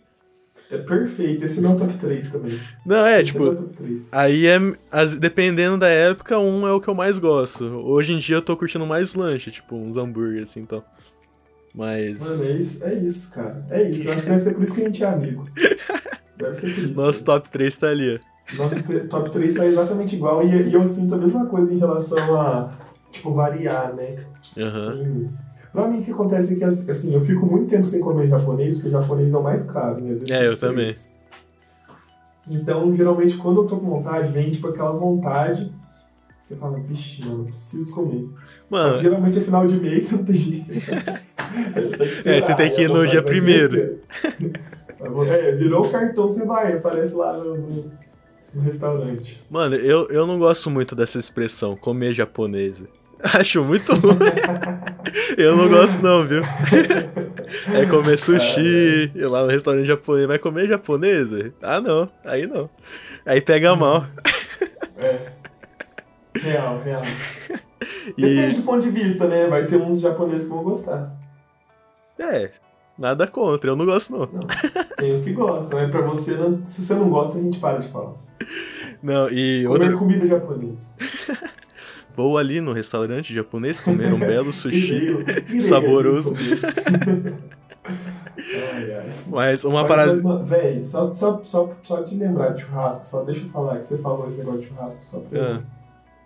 É 0.69 0.77
perfeito. 0.77 1.45
Esse 1.45 1.61
não 1.61 1.71
é 1.71 1.75
o 1.75 1.77
top 1.77 1.93
3 1.93 2.29
também. 2.31 2.59
Não, 2.85 3.05
é, 3.05 3.21
Esse 3.21 3.37
não 3.37 3.45
é 3.47 3.49
tipo, 3.51 3.61
o 3.61 3.67
top 3.67 3.77
3. 3.77 4.09
aí 4.11 4.47
é. 4.47 4.59
as- 4.91 5.15
dependendo 5.17 5.77
da 5.77 5.87
época, 5.87 6.37
um 6.39 6.67
é 6.67 6.73
o 6.73 6.81
que 6.81 6.87
eu 6.89 6.95
mais 6.95 7.17
gosto. 7.19 7.63
Hoje 7.65 8.13
em 8.13 8.17
dia 8.17 8.35
eu 8.37 8.41
tô 8.41 8.55
curtindo 8.57 8.85
mais 8.85 9.13
lanche, 9.13 9.49
tipo, 9.51 9.75
uns 9.75 9.95
hambúrgueres 9.95 10.49
assim 10.49 10.59
então. 10.61 10.83
Mas. 11.73 12.19
Mano, 12.19 12.43
é 12.43 12.51
isso, 12.57 12.83
é 12.85 12.93
isso, 12.95 13.33
cara. 13.33 13.65
É 13.69 13.89
isso. 13.89 14.07
Eu 14.07 14.13
acho 14.13 14.23
que 14.23 14.29
deve 14.29 14.39
ser 14.41 14.53
por 14.55 14.63
isso 14.63 14.75
que 14.75 14.81
a 14.81 14.85
gente 14.85 15.03
é 15.03 15.07
amigo. 15.07 15.47
Deve 16.35 16.53
ser 16.55 16.73
por 16.73 16.83
isso. 16.83 16.93
Nosso 16.99 17.23
top 17.23 17.49
3 17.49 17.77
tá 17.77 17.87
ali, 17.89 18.15
ó. 18.21 18.55
Nosso 18.57 18.75
top 19.09 19.29
3 19.31 19.53
tá 19.53 19.65
exatamente 19.65 20.15
igual 20.15 20.41
e, 20.43 20.69
e 20.69 20.73
eu 20.73 20.87
sinto 20.87 21.13
a 21.15 21.17
mesma 21.17 21.45
coisa 21.47 21.73
em 21.73 21.77
relação 21.79 22.39
a, 22.39 22.73
tipo, 23.17 23.33
variar, 23.33 23.93
né? 23.93 24.17
Em- 24.57 25.29
Pra 25.71 25.87
mim, 25.87 25.99
o 25.99 26.03
que 26.03 26.11
acontece 26.11 26.53
é 26.53 26.55
que, 26.57 26.63
assim, 26.63 27.13
eu 27.13 27.21
fico 27.23 27.45
muito 27.45 27.69
tempo 27.69 27.85
sem 27.85 27.99
comer 27.99 28.27
japonês, 28.27 28.75
porque 28.75 28.87
o 28.87 28.91
japonês 28.91 29.31
é 29.33 29.37
o 29.37 29.43
mais 29.43 29.63
caro, 29.65 30.01
né? 30.01 30.15
desses 30.15 30.31
É, 30.31 30.39
eu 30.39 30.57
três. 30.57 30.59
também. 30.59 30.95
Então, 32.49 32.95
geralmente, 32.95 33.37
quando 33.37 33.61
eu 33.61 33.67
tô 33.67 33.77
com 33.77 33.89
vontade, 33.89 34.31
vem, 34.31 34.49
tipo, 34.49 34.67
aquela 34.69 34.91
vontade. 34.93 35.71
Você 36.41 36.55
fala, 36.55 36.79
vixe, 36.79 37.23
mano, 37.25 37.41
eu 37.41 37.45
preciso 37.51 37.93
comer. 37.93 38.25
Mano, 38.69 39.01
Geralmente 39.01 39.37
é 39.37 39.41
final 39.41 39.67
de 39.67 39.77
mês, 39.77 40.05
você 40.05 40.15
não 40.15 40.23
tem. 40.25 40.65
É, 42.25 42.41
você 42.41 42.55
tem 42.55 42.71
que 42.71 42.81
ir 42.83 42.87
no 42.89 43.05
dia 43.05 43.21
primeiro. 43.21 43.99
É, 45.29 45.51
virou 45.51 45.85
o 45.85 45.91
cartão, 45.91 46.27
você 46.27 46.43
vai, 46.43 46.73
aparece 46.75 47.13
lá 47.13 47.37
no, 47.37 47.55
no- 47.55 48.61
restaurante. 48.61 49.45
mano, 49.47 49.75
eu, 49.75 50.07
eu 50.09 50.25
não 50.25 50.39
gosto 50.39 50.71
muito 50.71 50.95
dessa 50.95 51.19
expressão, 51.19 51.75
comer 51.77 52.13
japonês. 52.13 52.81
Acho 53.33 53.63
muito 53.63 53.93
ruim. 53.93 54.17
eu 55.37 55.55
não 55.55 55.67
gosto 55.67 56.01
não, 56.03 56.25
viu? 56.25 56.41
É 57.73 57.85
comer 57.85 58.17
sushi, 58.17 59.11
ir 59.15 59.27
lá 59.27 59.43
no 59.43 59.49
restaurante 59.49 59.87
japonês, 59.87 60.27
vai 60.27 60.37
comer 60.39 60.67
japonês? 60.67 61.29
Ah, 61.61 61.81
não, 61.81 62.09
aí 62.23 62.45
não. 62.45 62.69
Aí 63.25 63.41
pega 63.41 63.75
mal. 63.75 64.05
É. 64.97 65.31
Real, 66.35 66.81
real. 66.83 67.03
E, 68.17 68.21
Depende 68.21 68.55
do 68.57 68.63
ponto 68.63 68.81
de 68.81 68.89
vista, 68.89 69.27
né? 69.27 69.47
Vai 69.47 69.65
ter 69.65 69.77
uns 69.77 69.99
japoneses 69.99 70.43
que 70.43 70.53
vão 70.53 70.63
gostar. 70.63 71.11
é, 72.19 72.51
nada 72.97 73.27
contra, 73.27 73.71
eu 73.71 73.75
não 73.75 73.85
gosto 73.85 74.11
não. 74.11 74.29
Não. 74.31 74.47
Tem 74.97 75.11
os 75.11 75.21
que 75.21 75.33
gostam. 75.33 75.79
É 75.79 75.87
pra 75.87 76.01
você, 76.01 76.35
não, 76.35 76.63
se 76.65 76.81
você 76.83 76.93
não 76.93 77.09
gosta, 77.09 77.37
a 77.37 77.41
gente 77.41 77.59
para 77.59 77.79
de 77.79 77.87
falar. 77.89 78.13
Não, 79.01 79.29
e 79.29 79.63
Comer 79.65 79.73
outra, 79.73 79.97
comida 79.97 80.27
japonesa. 80.27 80.87
Vou 82.17 82.37
ali 82.37 82.59
no 82.59 82.73
restaurante 82.73 83.33
japonês 83.33 83.79
comer 83.79 84.11
um 84.11 84.17
belo 84.19 84.51
sushi. 84.51 85.15
Saboroso. 85.61 86.33
ai, 87.87 88.93
ai. 88.93 89.13
Mas 89.27 89.63
uma 89.63 89.81
Mas, 89.81 89.87
parada. 89.87 90.11
mas, 90.13 90.23
mano, 90.23 90.45
Véi, 90.45 90.83
só, 90.83 91.11
só, 91.13 91.41
só, 91.43 91.73
só 91.83 92.01
de 92.01 92.15
lembrar 92.15 92.49
de 92.49 92.61
churrasco, 92.61 93.05
só 93.05 93.23
deixa 93.23 93.45
eu 93.45 93.49
falar 93.49 93.77
que 93.77 93.85
você 93.87 93.97
falou 93.99 94.27
esse 94.27 94.37
negócio 94.37 94.61
de 94.61 94.67
churrasco, 94.67 95.03
só 95.05 95.19
pra, 95.19 95.37
eu, 95.39 95.45
Ah. 95.55 95.61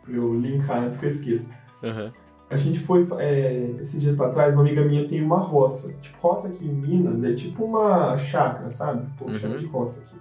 pra 0.04 0.14
eu 0.14 0.40
linkar 0.40 0.84
antes 0.84 0.98
que 0.98 1.06
eu 1.06 1.10
esqueça. 1.10 1.52
Aham. 1.84 2.12
A 2.50 2.58
gente 2.58 2.80
foi, 2.82 3.08
é, 3.18 3.76
esses 3.80 4.02
dias 4.02 4.16
pra 4.16 4.28
trás, 4.30 4.54
uma 4.54 4.62
amiga 4.62 4.84
minha 4.84 5.08
tem 5.08 5.22
uma 5.24 5.38
roça. 5.40 5.94
Tipo, 6.02 6.18
roça 6.28 6.50
aqui 6.50 6.66
em 6.66 6.74
Minas 6.74 7.24
é 7.24 7.34
tipo 7.34 7.64
uma 7.64 8.18
chácara, 8.18 8.70
sabe? 8.70 9.06
Pô, 9.18 9.26
Uhum. 9.26 9.34
chama 9.36 9.58
de 9.58 9.66
roça 9.68 10.02
aqui. 10.02 10.16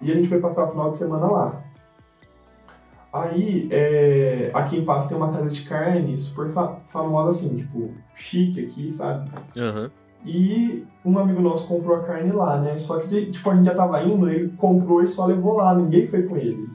E 0.00 0.12
a 0.12 0.14
gente 0.14 0.28
foi 0.28 0.38
passar 0.40 0.66
o 0.66 0.70
final 0.70 0.90
de 0.92 0.96
semana 0.96 1.26
lá. 1.26 1.60
Aí, 3.14 3.68
é, 3.70 4.50
aqui 4.52 4.76
em 4.76 4.84
Paz 4.84 5.06
tem 5.06 5.16
uma 5.16 5.30
casa 5.30 5.48
de 5.48 5.62
carne 5.62 6.18
super 6.18 6.52
fa 6.52 6.80
famosa, 6.84 7.28
assim, 7.28 7.58
tipo, 7.58 7.92
chique 8.12 8.64
aqui, 8.64 8.90
sabe? 8.90 9.30
Aham. 9.56 9.88
E 10.26 10.84
um 11.04 11.16
amigo 11.16 11.40
nosso 11.40 11.68
comprou 11.68 11.94
a 11.94 12.02
carne 12.02 12.32
lá, 12.32 12.60
né? 12.60 12.76
Só 12.76 12.98
que, 12.98 13.30
tipo, 13.30 13.48
a 13.48 13.54
gente 13.54 13.66
já 13.66 13.74
tava 13.74 14.02
indo, 14.02 14.28
ele 14.28 14.48
comprou 14.56 15.00
e 15.00 15.06
só 15.06 15.26
levou 15.26 15.54
lá, 15.54 15.76
ninguém 15.76 16.08
foi 16.08 16.24
com 16.24 16.36
ele. 16.36 16.68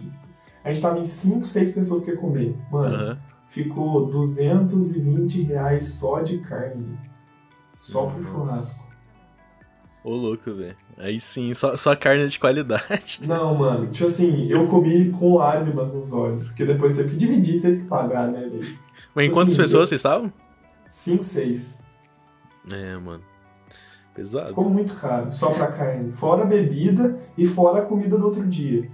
A 0.64 0.72
gente 0.72 0.82
tava 0.82 0.98
em 0.98 1.04
5, 1.04 1.46
6 1.46 1.74
pessoas 1.74 2.06
que 2.06 2.12
ia 2.12 2.18
comer. 2.18 2.56
Mano, 2.72 2.96
Aham. 2.96 3.18
ficou 3.50 4.06
220 4.06 5.42
reais 5.42 5.90
só 5.90 6.22
de 6.22 6.38
carne. 6.38 6.98
Só 7.80 8.06
pro 8.06 8.24
churrasco. 8.24 8.89
Ô, 10.04 10.12
louco, 10.16 10.54
velho. 10.54 10.76
Aí 10.98 11.20
sim, 11.20 11.54
só, 11.54 11.76
só 11.76 11.96
carne 11.96 12.28
de 12.28 12.40
qualidade. 12.40 13.20
Não, 13.28 13.54
mano, 13.56 13.88
tipo 13.88 14.06
assim, 14.08 14.48
eu 14.48 14.68
comi 14.68 15.10
com 15.12 15.36
lágrimas 15.36 15.94
nos 15.94 16.14
olhos, 16.14 16.46
porque 16.48 16.66
depois 16.66 16.96
teve 16.96 17.10
que 17.12 17.16
dividir, 17.18 17.62
teve 17.62 17.82
que 17.82 17.88
pagar, 17.88 18.28
né, 18.28 18.42
velho? 18.48 18.78
Mas 19.14 19.28
em 19.28 19.30
quantas 19.32 19.54
Assim, 19.54 19.62
pessoas 19.64 19.82
eu- 19.84 19.88
vocês 19.88 20.00
estavam? 20.00 20.32
5, 20.86 21.24
6. 21.24 21.84
É, 22.72 22.96
mano. 22.98 23.24
Pesado. 24.14 24.50
Ficou 24.50 24.70
muito 24.70 24.96
caro, 24.96 25.32
só 25.32 25.52
pra 25.52 25.68
carne. 25.72 26.12
Fora 26.12 26.44
a 26.44 26.46
bebida 26.46 27.20
e 27.38 27.46
fora 27.48 27.82
a 27.84 27.86
comida 27.86 28.18
do 28.18 28.26
outro 28.26 28.46
dia, 28.46 28.90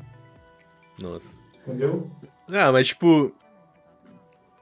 Nossa. 1.02 1.44
entendeu? 1.62 2.10
Ah, 2.52 2.72
mas 2.72 2.88
tipo. 2.88 3.32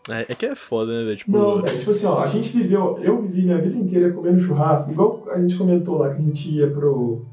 É, 0.10 0.26
é 0.30 0.36
que 0.36 0.46
é 0.46 0.56
foda, 0.56 0.92
né, 0.92 1.06
velho? 1.06 1.18
Tipo. 1.18 1.32
Não, 1.32 1.60
é 1.60 1.64
tipo 1.64 1.92
assim, 1.92 2.06
ó, 2.06 2.22
a 2.22 2.28
gente 2.28 2.56
viveu, 2.56 3.00
eu 3.02 3.22
vivi 3.22 3.44
minha 3.44 3.62
vida 3.62 3.78
inteira 3.78 4.12
comendo 4.12 4.40
churrasco, 4.40 4.92
igual 4.92 5.24
a 5.32 5.40
gente 5.40 5.58
comentou 5.58 5.98
lá 5.98 6.10
que 6.10 6.22
a 6.22 6.26
gente 6.26 6.56
ia 6.56 6.70
pro. 6.70 7.26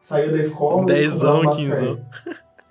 saía 0.00 0.30
da 0.30 0.38
escola. 0.38 0.84
Dezão, 0.86 1.42
quinzão. 1.50 2.00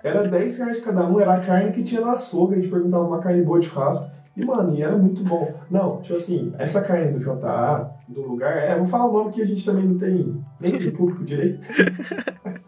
Era 0.02 0.28
10 0.28 0.58
reais 0.58 0.76
de 0.76 0.82
cada 0.82 1.06
um, 1.06 1.18
era 1.18 1.34
a 1.34 1.40
carne 1.40 1.72
que 1.72 1.82
tinha 1.82 2.00
no 2.00 2.10
açougue, 2.10 2.54
a 2.54 2.58
gente 2.58 2.70
perguntava 2.70 3.04
uma 3.04 3.18
carne 3.18 3.42
boa 3.42 3.58
de 3.58 3.66
churrasco. 3.66 4.14
E, 4.36 4.44
mano, 4.44 4.74
e 4.76 4.82
era 4.82 4.96
muito 4.96 5.24
bom. 5.24 5.52
Não, 5.70 6.00
tipo 6.02 6.14
assim, 6.14 6.52
essa 6.58 6.82
carne 6.82 7.10
do 7.10 7.18
JA, 7.18 7.90
do 8.06 8.20
lugar, 8.20 8.56
é, 8.58 8.76
vou 8.76 8.86
falar 8.86 9.06
o 9.06 9.12
nome 9.12 9.32
que 9.32 9.40
a 9.40 9.46
gente 9.46 9.64
também 9.64 9.84
não 9.84 9.96
tem 9.96 10.36
nem 10.60 10.78
tem 10.78 10.90
público 10.90 11.24
direito. 11.24 11.66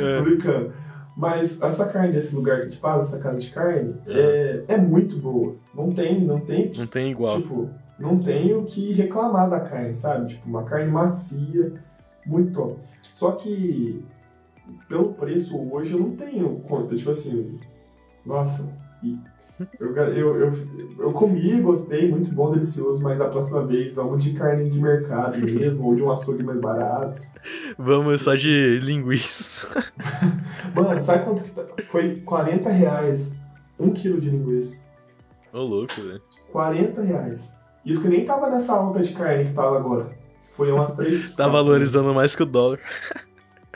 É. 0.00 0.22
Brincando. 0.22 0.72
Mas 1.16 1.62
essa 1.62 1.86
carne 1.86 2.12
desse 2.12 2.34
lugar 2.34 2.56
que 2.56 2.62
a 2.62 2.64
gente 2.70 2.80
passa, 2.80 3.14
essa 3.14 3.22
casa 3.22 3.38
de 3.38 3.50
carne, 3.50 3.94
é, 4.06 4.64
é 4.68 4.76
muito 4.76 5.16
boa. 5.16 5.54
Não 5.74 5.92
tem, 5.92 6.20
não 6.20 6.40
tem 6.40 6.72
Não 6.76 6.86
tem 6.86 7.10
igual. 7.10 7.40
Tipo, 7.40 7.70
não 7.98 8.18
tenho 8.18 8.60
o 8.60 8.64
que 8.64 8.92
reclamar 8.92 9.48
da 9.48 9.60
carne, 9.60 9.94
sabe? 9.94 10.34
Tipo, 10.34 10.48
uma 10.48 10.64
carne 10.64 10.90
macia, 10.90 11.74
muito 12.26 12.52
top. 12.52 12.80
Só 13.12 13.32
que, 13.32 14.04
pelo 14.88 15.12
preço 15.14 15.56
hoje, 15.70 15.94
eu 15.94 16.00
não 16.00 16.16
tenho 16.16 16.56
conta. 16.60 16.96
Tipo 16.96 17.10
assim, 17.10 17.60
nossa, 18.26 18.76
eu, 19.78 19.96
eu, 19.96 20.36
eu, 20.40 20.52
eu 20.98 21.12
comi, 21.12 21.60
gostei, 21.60 22.10
muito 22.10 22.32
bom, 22.34 22.52
delicioso, 22.52 23.02
mas 23.04 23.18
da 23.18 23.28
próxima 23.28 23.64
vez 23.64 23.94
vamos 23.94 24.22
de 24.22 24.32
carne 24.32 24.68
de 24.68 24.80
mercado 24.80 25.38
mesmo, 25.38 25.86
ou 25.86 25.94
de 25.94 26.02
um 26.02 26.10
açougue 26.10 26.42
mais 26.42 26.60
barato. 26.60 27.20
Vamos 27.78 28.22
só 28.22 28.34
de 28.34 28.80
linguiça. 28.80 29.68
Mano, 30.74 31.00
sabe 31.00 31.24
quanto 31.24 31.44
que 31.44 31.50
tá? 31.52 31.64
Foi 31.84 32.16
40 32.20 32.68
reais 32.68 33.38
um 33.78 33.90
quilo 33.90 34.20
de 34.20 34.30
linguiça. 34.30 34.84
Ô, 35.52 35.60
louco, 35.60 35.94
velho. 36.00 36.22
40 36.50 37.02
reais. 37.02 37.54
Isso 37.84 38.02
que 38.02 38.08
nem 38.08 38.24
tava 38.24 38.50
nessa 38.50 38.72
alta 38.72 39.02
de 39.02 39.12
carne 39.12 39.44
que 39.44 39.52
tava 39.52 39.76
agora. 39.76 40.10
Foi 40.56 40.70
umas 40.72 40.94
três. 40.94 41.34
Tá 41.34 41.46
valorizando 41.48 42.14
mais 42.14 42.34
que 42.34 42.42
o 42.42 42.46
dólar. 42.46 42.80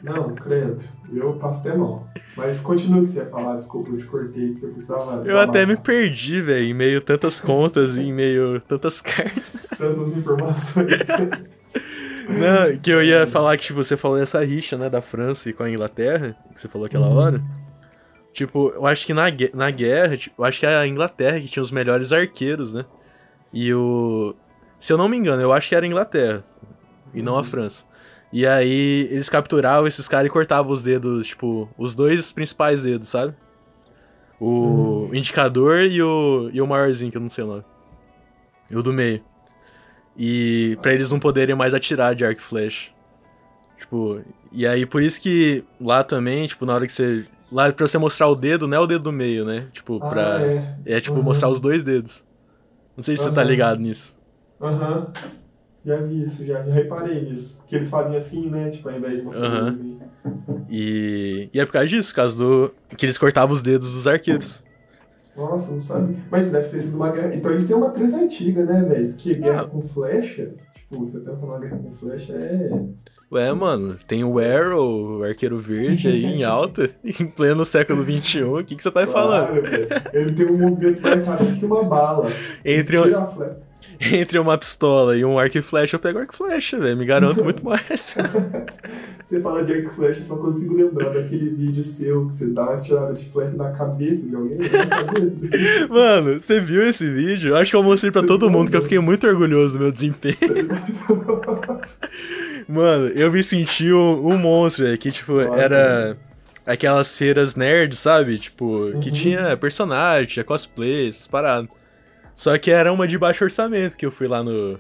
Não, 0.03 0.35
credo. 0.35 0.83
Eu 1.13 1.35
passo 1.35 1.67
até 1.67 1.77
mal. 1.77 2.07
Mas 2.37 2.61
continua 2.61 3.01
o 3.01 3.03
que 3.03 3.09
você 3.09 3.19
ia 3.21 3.27
falar, 3.27 3.57
desculpa, 3.57 3.91
eu 3.91 3.99
te 3.99 4.05
cortei, 4.05 4.51
porque 4.53 4.67
eu 4.67 4.71
precisava. 4.71 5.23
Eu 5.27 5.39
até 5.39 5.65
me 5.67 5.77
perdi, 5.77 6.41
velho, 6.41 6.65
em 6.67 6.75
meio 6.75 7.01
tantas 7.01 7.41
contas 7.41 7.97
e 7.97 8.03
em 8.03 8.13
meio 8.13 8.61
tantas 8.61 9.01
cartas. 9.03 9.53
Tantas 9.77 10.17
informações. 10.17 10.87
Não, 12.29 12.79
que 12.79 12.91
eu 12.91 13.03
ia 13.03 13.27
falar 13.27 13.57
que 13.57 13.65
tipo, 13.65 13.83
você 13.83 13.97
falou 13.97 14.19
dessa 14.19 14.45
rixa, 14.45 14.77
né, 14.77 14.91
da 14.91 15.01
França 15.01 15.49
e 15.49 15.53
com 15.53 15.63
a 15.63 15.71
Inglaterra, 15.71 16.37
que 16.55 16.61
você 16.61 16.69
falou 16.69 16.87
aquela 16.87 17.09
Uhum. 17.09 17.17
hora. 17.17 17.43
Tipo, 18.35 18.69
eu 18.75 18.87
acho 18.87 19.07
que 19.07 19.15
na, 19.15 19.25
na 19.55 19.71
guerra, 19.71 20.17
tipo, 20.17 20.41
eu 20.41 20.45
acho 20.45 20.61
que 20.61 20.67
é 20.67 20.77
a 20.77 20.87
Inglaterra 20.87 21.41
que 21.41 21.49
tinha 21.49 21.63
os 21.63 21.73
melhores 21.73 22.13
arqueiros, 22.13 22.73
né? 22.73 22.85
E 23.53 23.73
o. 23.73 24.35
Se 24.79 24.93
eu 24.93 24.99
não 24.99 25.09
me 25.09 25.17
engano, 25.17 25.41
eu 25.43 25.53
acho 25.53 25.69
que 25.69 25.75
era 25.75 25.85
a 25.85 25.89
Inglaterra. 25.89 26.45
E 27.15 27.23
não 27.23 27.35
a 27.35 27.39
Uhum. 27.39 27.45
França. 27.45 27.85
E 28.33 28.47
aí 28.47 29.09
eles 29.11 29.29
capturavam 29.29 29.87
esses 29.87 30.07
caras 30.07 30.27
e 30.27 30.31
cortavam 30.33 30.71
os 30.73 30.83
dedos, 30.83 31.29
tipo, 31.29 31.69
os 31.79 31.95
dois 31.95 32.31
principais 32.31 32.83
dedos, 32.83 33.09
sabe? 33.09 33.35
O 34.41 35.07
Uhum. 35.09 35.15
indicador 35.15 35.81
e 35.81 36.03
o, 36.03 36.51
e 36.53 36.61
o 36.61 36.67
maiorzinho, 36.67 37.11
que 37.11 37.17
eu 37.17 37.21
não 37.23 37.29
sei 37.29 37.45
o 37.45 37.47
nome. 37.47 37.65
E 38.71 38.77
o 38.77 38.83
do 38.83 38.93
meio. 38.93 39.23
E 40.17 40.77
pra 40.83 40.93
eles 40.93 41.11
não 41.11 41.19
poderem 41.19 41.55
mais 41.55 41.73
atirar 41.75 42.15
de 42.15 42.25
arco 42.25 42.41
e 42.41 42.45
flecha. 42.45 42.91
Tipo, 43.79 44.21
e 44.53 44.67
aí 44.67 44.85
por 44.85 45.03
isso 45.03 45.21
que 45.21 45.65
lá 45.81 46.03
também, 46.05 46.47
tipo, 46.47 46.67
na 46.67 46.75
hora 46.75 46.87
que 46.87 46.93
você. 46.93 47.25
Lá 47.51 47.73
pra 47.73 47.87
você 47.89 47.97
mostrar 47.97 48.29
o 48.29 48.35
dedo, 48.35 48.69
não 48.69 48.77
é 48.77 48.81
o 48.81 48.87
dedo 48.87 49.05
do 49.05 49.13
meio, 49.13 49.45
né? 49.45 49.69
Tipo, 49.73 50.01
Ah, 50.05 50.09
pra. 50.09 50.41
é. 50.43 50.75
É, 50.85 51.01
tipo, 51.01 51.17
Uhum. 51.17 51.23
mostrar 51.23 51.49
os 51.49 51.61
dois 51.61 51.83
dedos. 51.83 52.23
Não 52.97 53.03
sei 53.03 53.17
se 53.17 53.23
você 53.23 53.31
tá 53.31 53.41
Aham. 53.41 53.49
ligado 53.51 53.81
nisso. 53.81 54.17
Aham. 54.61 55.13
Já 55.89 55.97
vi 55.97 56.23
isso, 56.23 56.45
já, 56.45 56.63
já 56.63 56.73
reparei 56.73 57.23
nisso. 57.23 57.65
Que 57.67 57.77
eles 57.77 57.89
fazem 57.89 58.15
assim, 58.17 58.51
né? 58.51 58.69
Tipo, 58.69 58.91
ao 58.91 58.97
invés 58.99 59.17
de 59.17 59.23
mostrar 59.23 59.49
o 59.49 59.71
dedo. 59.71 59.99
E. 60.69 61.49
E 61.53 61.59
é 61.59 61.65
por 61.65 61.73
causa 61.73 61.89
disso, 61.89 62.11
por 62.11 62.17
causa 62.17 62.37
do. 62.37 62.75
Que 62.97 63.07
eles 63.07 63.17
cortavam 63.17 63.55
os 63.55 63.63
dedos 63.63 63.91
dos 63.93 64.07
arqueiros. 64.07 64.63
Nossa, 65.35 65.73
não 65.73 65.81
sabe. 65.81 66.19
Mas 66.31 66.51
deve 66.51 66.69
ter 66.69 66.81
sido 66.81 66.97
uma 66.97 67.11
guerra. 67.11 67.35
Então 67.35 67.51
eles 67.53 67.67
têm 67.67 67.75
uma 67.77 67.91
treta 67.91 68.17
antiga, 68.17 68.65
né, 68.67 68.83
velho? 68.83 69.09
Porque 69.15 69.35
guerra 69.35 69.63
Ah. 69.63 69.65
com 69.67 69.81
flecha, 69.83 70.51
tipo, 70.75 70.99
você 70.99 71.21
pensa 71.21 71.37
numa 71.41 71.59
guerra 71.59 71.79
com 71.79 71.93
flecha 71.93 72.33
é. 72.35 72.71
Ué, 73.31 73.53
mano, 73.53 73.95
tem 74.07 74.25
o 74.25 74.39
Arrow, 74.39 75.19
o 75.19 75.23
arqueiro 75.23 75.59
verde 75.59 76.09
aí 76.09 76.25
em 76.25 76.43
alta, 76.45 76.91
em 77.05 77.27
pleno 77.27 77.65
século 77.65 78.03
XXI. 78.03 78.43
O 78.43 78.65
que, 78.65 78.75
que 78.75 78.83
você 78.83 78.91
tá 78.91 79.07
falando? 79.07 79.47
Claro, 79.49 79.63
velho. 79.63 79.89
Ele 80.13 80.33
tem 80.33 80.47
um 80.47 80.59
movimento 80.59 81.01
mais 81.03 81.25
rápido 81.27 81.59
que 81.59 81.65
uma 81.65 81.85
bala. 81.85 82.27
Entre, 82.65 82.97
flecha. 82.97 83.59
entre 84.13 84.39
uma 84.39 84.57
pistola 84.57 85.17
e 85.17 85.25
um 85.25 85.39
arco 85.39 85.59
e 85.59 85.63
flecha, 85.63 85.97
eu 85.97 86.01
pego 86.01 86.19
arco 86.21 86.35
e 86.35 86.37
flecha, 86.37 86.79
velho. 86.79 86.97
Me 86.97 87.05
garanto 87.07 87.43
muito 87.43 87.65
mais. 87.65 88.17
Você 89.29 89.41
fala 89.41 89.63
de 89.63 89.75
arco 89.75 89.89
e 89.89 89.95
flecha, 89.95 90.21
eu 90.21 90.25
só 90.25 90.37
consigo 90.37 90.75
lembrar 90.75 91.11
daquele 91.11 91.51
vídeo 91.51 91.83
seu 91.83 92.27
que 92.29 92.35
você 92.35 92.47
dá 92.47 92.63
uma 92.63 92.81
tirada 92.81 93.13
de 93.13 93.27
flecha 93.27 93.55
na 93.57 93.73
cabeça 93.73 94.27
de 94.27 94.35
alguém. 94.35 94.57
Na 94.57 94.87
cabeça 94.87 95.37
de... 95.37 95.49
Mano, 95.93 96.41
você 96.41 96.59
viu 96.59 96.83
esse 96.89 97.07
vídeo? 97.07 97.51
Eu 97.51 97.57
acho 97.57 97.71
que 97.71 97.77
eu 97.77 97.83
mostrei 97.83 98.11
pra 98.11 98.23
Você 98.23 98.27
todo 98.27 98.47
mundo, 98.49 98.61
mandou. 98.61 98.71
que 98.71 98.77
eu 98.79 98.83
fiquei 98.83 98.99
muito 98.99 99.27
orgulhoso 99.27 99.75
do 99.75 99.81
meu 99.81 99.93
desempenho. 99.93 100.37
Mano, 102.67 103.09
eu 103.09 103.31
me 103.33 103.43
senti 103.43 103.93
um, 103.93 104.29
um 104.29 104.39
monstro, 104.39 104.85
velho, 104.85 104.99
que, 104.99 105.11
tipo, 105.11 105.35
Nossa, 105.43 105.59
era 105.61 106.17
aquelas 106.67 107.17
feiras 107.17 107.55
nerd, 107.55 107.97
sabe? 107.97 108.39
Tipo, 108.39 108.93
que 109.01 109.09
Uhum. 109.09 109.15
tinha 109.15 109.57
personagem, 109.57 110.27
tinha 110.27 110.45
cosplay, 110.45 111.09
essas 111.11 111.27
paradas. 111.27 111.69
Só 112.39 112.57
que 112.57 112.71
era 112.71 112.93
uma 112.93 113.09
de 113.09 113.19
baixo 113.19 113.43
orçamento 113.43 113.97
que 113.97 114.07
eu 114.07 114.13
fui 114.13 114.29
lá 114.29 114.45
no... 114.45 114.75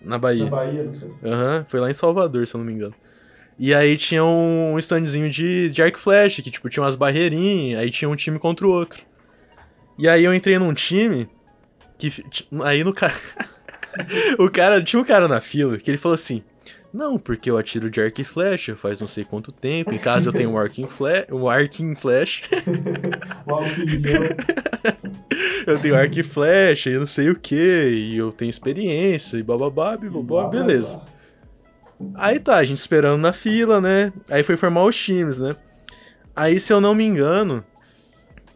Na 0.00 0.12
Na 0.12 0.18
Bahia. 0.18 0.46
Bahia, 0.46 0.82
não 0.82 0.94
sei. 0.94 1.10
Aham, 1.22 1.66
foi 1.68 1.78
lá 1.78 1.90
em 1.90 1.92
Salvador, 1.92 2.46
se 2.46 2.54
eu 2.54 2.58
não 2.58 2.64
me 2.64 2.72
engano. 2.72 2.94
E 3.58 3.74
aí 3.74 3.98
tinha 3.98 4.24
um 4.24 4.78
standzinho 4.78 5.28
de, 5.28 5.68
de 5.68 5.82
arco 5.82 5.98
e 5.98 6.00
flecha, 6.00 6.40
que 6.40 6.50
tipo, 6.50 6.70
tinha 6.70 6.82
umas 6.82 6.96
barreirinhas, 6.96 7.80
aí 7.80 7.90
tinha 7.90 8.08
um 8.08 8.16
time 8.16 8.38
contra 8.38 8.66
o 8.66 8.70
outro. 8.70 9.04
E 9.98 10.08
aí 10.08 10.24
eu 10.24 10.32
entrei 10.32 10.58
num 10.58 10.72
time 10.72 11.28
que. 11.98 12.08
Aí 12.64 12.82
no 12.82 12.94
cara. 12.94 13.12
o 14.38 14.48
cara. 14.48 14.82
Tinha 14.82 15.00
um 15.00 15.04
cara 15.04 15.28
na 15.28 15.38
fila 15.38 15.76
que 15.76 15.90
ele 15.90 15.98
falou 15.98 16.14
assim. 16.14 16.42
Não, 16.92 17.18
porque 17.18 17.50
eu 17.50 17.58
atiro 17.58 17.90
de 17.90 18.00
arco 18.00 18.20
e 18.20 18.24
flecha 18.24 18.74
faz 18.76 19.00
não 19.00 19.08
sei 19.08 19.24
quanto 19.24 19.52
tempo. 19.52 19.92
Em 19.92 19.98
casa 19.98 20.28
eu 20.28 20.32
tenho 20.32 20.50
um 20.50 20.58
arco 20.58 20.80
em 20.80 20.86
flecha. 20.86 21.26
Um 21.32 21.48
arco 21.48 21.82
em 21.82 21.94
flecha. 21.94 22.46
Eu 25.66 25.78
tenho 25.78 25.96
arco 25.96 26.18
e 26.18 26.22
flecha 26.22 26.90
e 26.90 26.98
não 26.98 27.06
sei 27.06 27.28
o 27.28 27.34
que. 27.34 27.54
E 27.54 28.16
eu 28.16 28.32
tenho 28.32 28.48
experiência 28.48 29.36
e 29.36 29.42
bababá, 29.42 29.96
bababá, 29.96 30.48
beleza. 30.48 31.00
Aí 32.14 32.38
tá, 32.38 32.56
a 32.56 32.64
gente 32.64 32.78
esperando 32.78 33.20
na 33.20 33.32
fila, 33.32 33.80
né? 33.80 34.12
Aí 34.30 34.42
foi 34.42 34.56
formar 34.56 34.84
os 34.84 34.96
times, 34.96 35.38
né? 35.38 35.56
Aí, 36.34 36.60
se 36.60 36.72
eu 36.72 36.80
não 36.80 36.94
me 36.94 37.04
engano, 37.04 37.64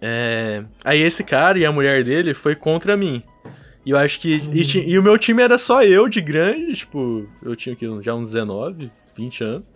é... 0.00 0.62
aí 0.84 1.00
esse 1.00 1.24
cara 1.24 1.58
e 1.58 1.64
a 1.64 1.72
mulher 1.72 2.04
dele 2.04 2.34
foi 2.34 2.54
contra 2.54 2.96
mim. 2.96 3.22
E 3.90 3.92
eu 3.92 3.98
acho 3.98 4.20
que. 4.20 4.40
E, 4.52 4.90
e 4.90 4.96
o 4.96 5.02
meu 5.02 5.18
time 5.18 5.42
era 5.42 5.58
só 5.58 5.82
eu 5.82 6.08
de 6.08 6.20
grande, 6.20 6.74
tipo, 6.74 7.28
eu 7.42 7.56
tinha 7.56 7.72
aqui 7.72 7.88
já 8.02 8.14
uns 8.14 8.30
19, 8.30 8.88
20 9.16 9.42
anos. 9.42 9.72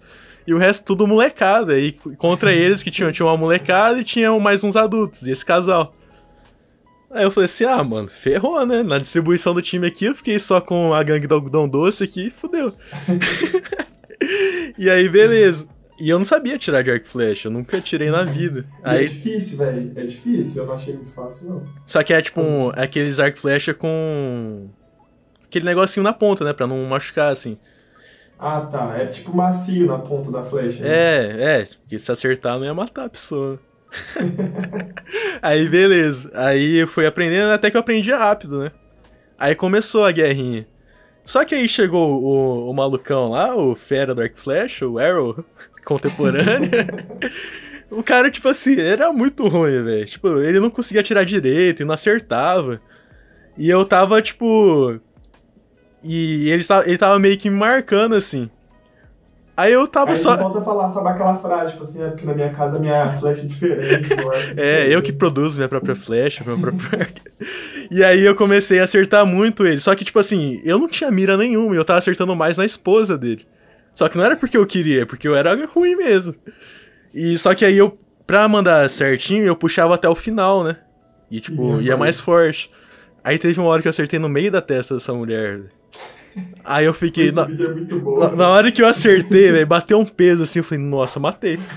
E 0.47 0.55
o 0.55 0.57
resto 0.57 0.85
tudo 0.85 1.05
molecada. 1.05 1.77
E 1.77 1.91
contra 2.17 2.53
eles 2.53 2.81
que 2.81 2.93
tinham, 2.93 3.11
tinha 3.11 3.27
uma 3.27 3.37
molecada 3.37 3.99
e 3.99 4.05
tinham 4.05 4.39
mais 4.39 4.63
uns 4.63 4.77
adultos, 4.77 5.27
e 5.27 5.33
esse 5.33 5.45
casal. 5.45 5.93
Aí 7.11 7.25
eu 7.25 7.31
falei 7.33 7.47
assim, 7.47 7.65
ah, 7.65 7.83
mano, 7.83 8.07
ferrou, 8.07 8.65
né? 8.65 8.85
Na 8.85 8.99
distribuição 8.99 9.53
do 9.53 9.61
time 9.61 9.89
aqui, 9.89 10.05
eu 10.05 10.15
fiquei 10.15 10.39
só 10.39 10.61
com 10.61 10.95
a 10.95 11.03
gangue 11.03 11.27
do 11.27 11.35
algodão 11.35 11.69
doce 11.69 12.05
aqui 12.05 12.31
fudeu. 12.31 12.73
e 14.79 14.89
aí, 14.89 15.09
beleza. 15.09 15.67
E 15.99 16.09
eu 16.09 16.19
não 16.19 16.27
sabia 16.27 16.59
tirar 16.59 16.83
de 16.83 16.91
arco 16.91 17.07
e 17.07 17.09
flecha, 17.09 17.49
eu 17.49 17.53
nunca 17.53 17.81
tirei 17.81 18.11
na 18.11 18.25
vida. 18.25 18.67
E 18.85 18.89
Aí, 18.89 19.05
É 19.05 19.07
difícil, 19.07 19.59
velho. 19.59 19.93
É 19.95 20.03
difícil. 20.05 20.63
Eu 20.63 20.67
não 20.67 20.75
achei 20.75 20.95
muito 20.95 21.11
fácil, 21.11 21.49
não. 21.49 21.67
só 21.87 22.03
que 22.03 22.13
é 22.13 22.21
tipo 22.21 22.41
um, 22.41 22.71
é 22.73 22.83
aqueles 22.83 23.21
arco 23.21 23.39
e 23.39 23.41
flecha 23.41 23.73
com 23.73 24.69
aquele 25.45 25.65
negocinho 25.65 26.03
na 26.03 26.13
ponta, 26.13 26.45
né, 26.45 26.53
Pra 26.53 26.67
não 26.67 26.85
machucar 26.85 27.31
assim. 27.33 27.57
Ah, 28.39 28.63
tá. 28.63 28.97
É 28.99 29.07
tipo 29.07 29.35
macio 29.37 29.87
na 29.87 29.99
ponta 29.99 30.31
da 30.33 30.43
flecha. 30.43 30.83
né? 30.83 30.89
É, 30.91 31.61
é, 31.61 31.65
porque 31.65 31.99
se 31.99 32.11
acertar 32.11 32.59
não 32.59 32.67
ia 32.67 32.75
matar 32.75 33.05
a 33.05 33.09
pessoa. 33.09 33.61
aí 35.41 35.69
beleza. 35.69 36.31
Aí 36.35 36.77
eu 36.77 36.87
fui 36.89 37.07
aprendendo 37.07 37.53
até 37.53 37.71
que 37.71 37.77
eu 37.77 37.81
aprendi 37.81 38.11
rápido, 38.11 38.59
né? 38.59 38.73
Aí 39.39 39.55
começou 39.55 40.05
a 40.05 40.11
guerrinha. 40.11 40.67
Só 41.25 41.45
que 41.45 41.55
aí 41.55 41.69
chegou 41.69 42.23
o, 42.23 42.71
o 42.71 42.75
malucão 42.75 43.31
lá, 43.31 43.57
o 43.57 43.75
fera 43.75 44.15
do 44.15 44.21
Arc 44.21 44.37
Flash, 44.37 44.83
o 44.83 44.99
Arrow 44.99 45.45
contemporâneo. 45.85 46.71
o 47.91 48.03
cara, 48.03 48.31
tipo 48.31 48.49
assim, 48.49 48.79
era 48.81 49.13
muito 49.13 49.47
ruim, 49.47 49.83
velho. 49.83 50.07
Tipo, 50.07 50.41
ele 50.41 50.61
não 50.61 50.71
conseguia 50.71 51.01
atirar 51.01 51.25
direito 51.25 51.83
e 51.83 51.85
não 51.85 51.95
acertava. 51.95 52.81
E 53.57 53.69
eu 53.69 53.85
tava, 53.85 54.21
tipo. 54.21 54.99
E 56.03 56.51
ele 56.51 56.65
tava, 56.65 56.89
ele 56.89 56.99
tava 56.99 57.19
meio 57.19 57.39
que 57.39 57.49
me 57.49 57.57
marcando 57.57 58.15
assim. 58.15 58.51
Aí 59.57 59.73
eu 59.73 59.87
tava 59.87 60.11
Aí 60.11 60.17
só. 60.17 60.37
volta 60.37 60.59
a 60.59 60.63
falar, 60.63 60.91
sabe 60.91 61.09
aquela 61.09 61.39
frase, 61.39 61.73
tipo 61.73 61.85
assim, 61.85 62.03
é 62.03 62.09
porque 62.09 62.27
na 62.27 62.35
minha 62.35 62.53
casa 62.53 62.77
minha 62.79 63.15
flecha 63.15 63.43
é 63.43 63.47
diferente. 63.47 64.09
É, 64.57 64.93
eu 64.93 65.01
que 65.01 65.13
produzo 65.13 65.57
minha 65.57 65.69
própria 65.69 65.95
flecha, 65.95 66.43
meu 66.45 66.59
próprio. 66.59 66.89
E 67.89 68.03
aí 68.03 68.25
eu 68.25 68.35
comecei 68.35 68.81
a 68.81 68.85
acertar 68.85 69.25
muito 69.25 69.65
ele. 69.65 69.79
Só 69.79 69.95
que, 69.95 70.05
tipo 70.05 70.19
assim, 70.19 70.61
eu 70.65 70.77
não 70.77 70.89
tinha 70.89 71.11
mira 71.11 71.37
nenhuma 71.37 71.75
e 71.75 71.79
eu 71.79 71.85
tava 71.85 72.01
acertando 72.01 72.35
mais 72.35 72.57
na 72.57 72.65
esposa 72.65 73.17
dele. 73.17 73.47
Só 73.95 74.09
que 74.09 74.17
não 74.19 74.25
era 74.25 74.37
porque 74.37 74.57
eu 74.57 74.67
queria, 74.67 75.03
é 75.03 75.05
porque 75.05 75.27
eu 75.29 75.35
era 75.37 75.55
ruim 75.67 75.95
mesmo. 75.97 76.35
E 77.15 77.39
só 77.39 77.55
que 77.55 77.65
aí 77.65 77.79
eu, 77.79 77.99
pra 78.27 78.47
mandar 78.49 78.89
certinho, 78.91 79.45
eu 79.45 79.55
puxava 79.57 79.95
até 79.95 80.09
o 80.09 80.15
final, 80.15 80.65
né? 80.65 80.77
E, 81.31 81.41
tipo, 81.41 81.63
Uhum. 81.63 81.81
ia 81.81 81.97
mais 81.97 82.21
forte. 82.21 82.71
Aí 83.23 83.39
teve 83.39 83.59
uma 83.61 83.69
hora 83.69 83.81
que 83.81 83.89
eu 83.89 83.91
acertei 83.91 84.19
no 84.19 84.29
meio 84.29 84.51
da 84.51 84.61
testa 84.61 84.95
dessa 84.95 85.13
mulher. 85.15 85.63
Aí 86.65 86.85
eu 86.85 86.93
fiquei. 86.93 87.27
Esse 87.27 87.35
Na, 87.37 87.45
vídeo 87.45 87.71
é 87.71 87.75
muito 87.75 88.01
bom. 88.01 88.19
na- 88.19 88.31
na 88.35 88.49
hora 88.49 88.73
que 88.73 88.83
eu 88.83 88.87
acertei, 88.87 89.53
velho, 89.53 89.67
bateu 89.67 89.99
um 90.01 90.05
peso 90.05 90.43
assim, 90.43 90.59
eu 90.59 90.65
falei, 90.65 90.83
nossa, 90.85 91.21
matei. 91.21 91.59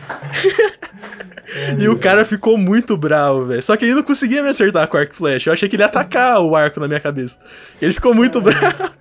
E 1.80 1.88
o 1.88 1.98
cara 1.98 2.26
ficou 2.26 2.58
muito 2.58 2.98
bravo, 2.98 3.46
velho. 3.46 3.62
Só 3.64 3.78
que 3.78 3.86
ele 3.86 3.94
não 3.96 4.04
conseguia 4.04 4.44
me 4.44 4.50
acertar 4.50 4.86
com 4.88 4.98
arco 4.98 5.14
e 5.14 5.16
flecha. 5.16 5.50
Eu 5.50 5.54
achei 5.54 5.70
que 5.70 5.76
ele 5.78 5.84
ia 5.84 5.88
atacar 5.88 6.42
o 6.42 6.56
arco 6.56 6.78
na 6.80 6.88
minha 6.90 7.00
cabeça. 7.00 7.40
Ele 7.82 7.94
ficou 7.94 8.14
muito 8.14 8.42
bravo. 8.42 8.92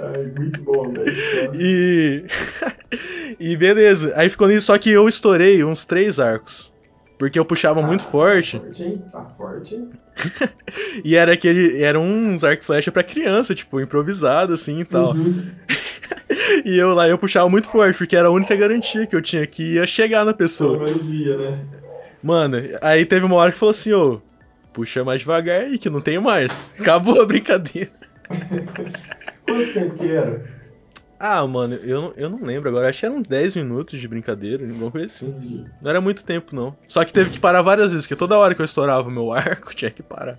Ai, 0.00 0.24
muito 0.36 0.60
bom, 0.62 0.90
velho. 0.92 1.04
Nossa. 1.04 1.62
E. 1.62 2.24
e 3.40 3.56
beleza. 3.56 4.12
Aí 4.16 4.28
ficou 4.28 4.48
nisso, 4.48 4.66
só 4.66 4.78
que 4.78 4.90
eu 4.90 5.08
estourei 5.08 5.62
uns 5.64 5.84
três 5.84 6.18
arcos. 6.20 6.72
Porque 7.18 7.38
eu 7.38 7.44
puxava 7.44 7.82
muito 7.82 8.04
Ah, 8.06 8.10
forte. 8.10 8.58
Tá 8.58 8.64
forte, 8.64 8.82
hein? 8.84 9.02
Tá 9.10 9.24
forte, 9.36 9.74
hein? 9.74 9.90
E 11.04 11.16
era 11.16 11.32
aquele. 11.32 11.82
Eram 11.82 12.04
uns 12.04 12.44
arco 12.44 12.64
flecha 12.64 12.92
pra 12.92 13.02
criança, 13.02 13.54
tipo, 13.54 13.80
improvisado 13.80 14.52
assim 14.54 14.80
e 14.80 14.84
tal. 14.84 15.12
Uhum. 15.14 15.46
E 16.64 16.76
eu 16.78 16.94
lá 16.94 17.08
eu 17.08 17.18
puxava 17.18 17.48
muito 17.48 17.68
forte, 17.68 17.96
porque 17.96 18.16
era 18.16 18.28
a 18.28 18.30
única 18.30 18.54
garantia 18.54 19.06
que 19.06 19.14
eu 19.14 19.22
tinha 19.22 19.46
que 19.46 19.74
ia 19.74 19.86
chegar 19.86 20.24
na 20.24 20.32
pessoa. 20.32 20.84
ia, 21.10 21.36
né? 21.36 21.64
Mano, 22.22 22.56
aí 22.80 23.04
teve 23.04 23.24
uma 23.24 23.36
hora 23.36 23.52
que 23.52 23.58
falou 23.58 23.70
assim, 23.70 23.92
ô, 23.92 24.20
puxa 24.72 25.04
mais 25.04 25.20
devagar 25.20 25.62
aí, 25.62 25.78
que 25.78 25.88
não 25.90 26.00
tenho 26.00 26.22
mais. 26.22 26.70
Acabou 26.78 27.20
a 27.20 27.26
brincadeira. 27.26 27.90
Quanto 29.48 29.72
tempo 29.72 29.94
que 29.98 30.10
era? 30.10 30.58
Ah, 31.20 31.44
mano, 31.46 31.74
eu, 31.76 32.00
não- 32.02 32.12
eu 32.16 32.30
não 32.30 32.42
lembro 32.44 32.68
agora. 32.68 32.88
Acho 32.88 33.00
que 33.00 33.06
eram 33.06 33.16
uns 33.16 33.26
10 33.26 33.56
minutos 33.56 33.98
de 34.00 34.06
brincadeira, 34.06 34.64
alguma 34.68 34.90
coisa 34.90 35.06
assim. 35.06 35.64
Não 35.82 35.90
era 35.90 36.00
muito 36.00 36.24
tempo, 36.24 36.54
não. 36.54 36.76
Só 36.86 37.04
que 37.04 37.12
teve 37.12 37.30
que 37.30 37.40
parar 37.40 37.60
várias 37.62 37.90
vezes, 37.90 38.06
porque 38.06 38.14
toda 38.16 38.38
hora 38.38 38.54
que 38.54 38.60
eu 38.60 38.64
estourava 38.64 39.08
o 39.08 39.10
meu 39.10 39.32
arco, 39.34 39.74
tinha 39.74 39.90
que 39.90 40.02
parar. 40.02 40.38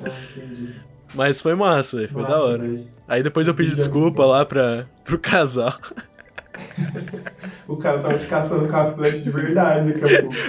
Ah, 0.00 0.08
entendi. 0.30 0.74
Mas 1.14 1.40
foi 1.40 1.54
massa, 1.54 2.06
foi 2.08 2.22
da 2.22 2.28
Massa, 2.28 2.44
hora. 2.44 2.58
velho. 2.62 2.86
Aí 3.08 3.22
depois 3.22 3.48
eu 3.48 3.54
pedi 3.54 3.74
desculpa 3.74 4.24
lá 4.24 4.44
pra, 4.44 4.86
pro 5.04 5.18
casal. 5.18 5.74
O 7.68 7.76
cara 7.76 7.98
tava 7.98 8.16
te 8.16 8.26
caçando 8.26 8.68
com 8.68 8.76
a 8.76 8.92
flecha 8.92 9.18
de 9.18 9.30
verdade. 9.30 9.94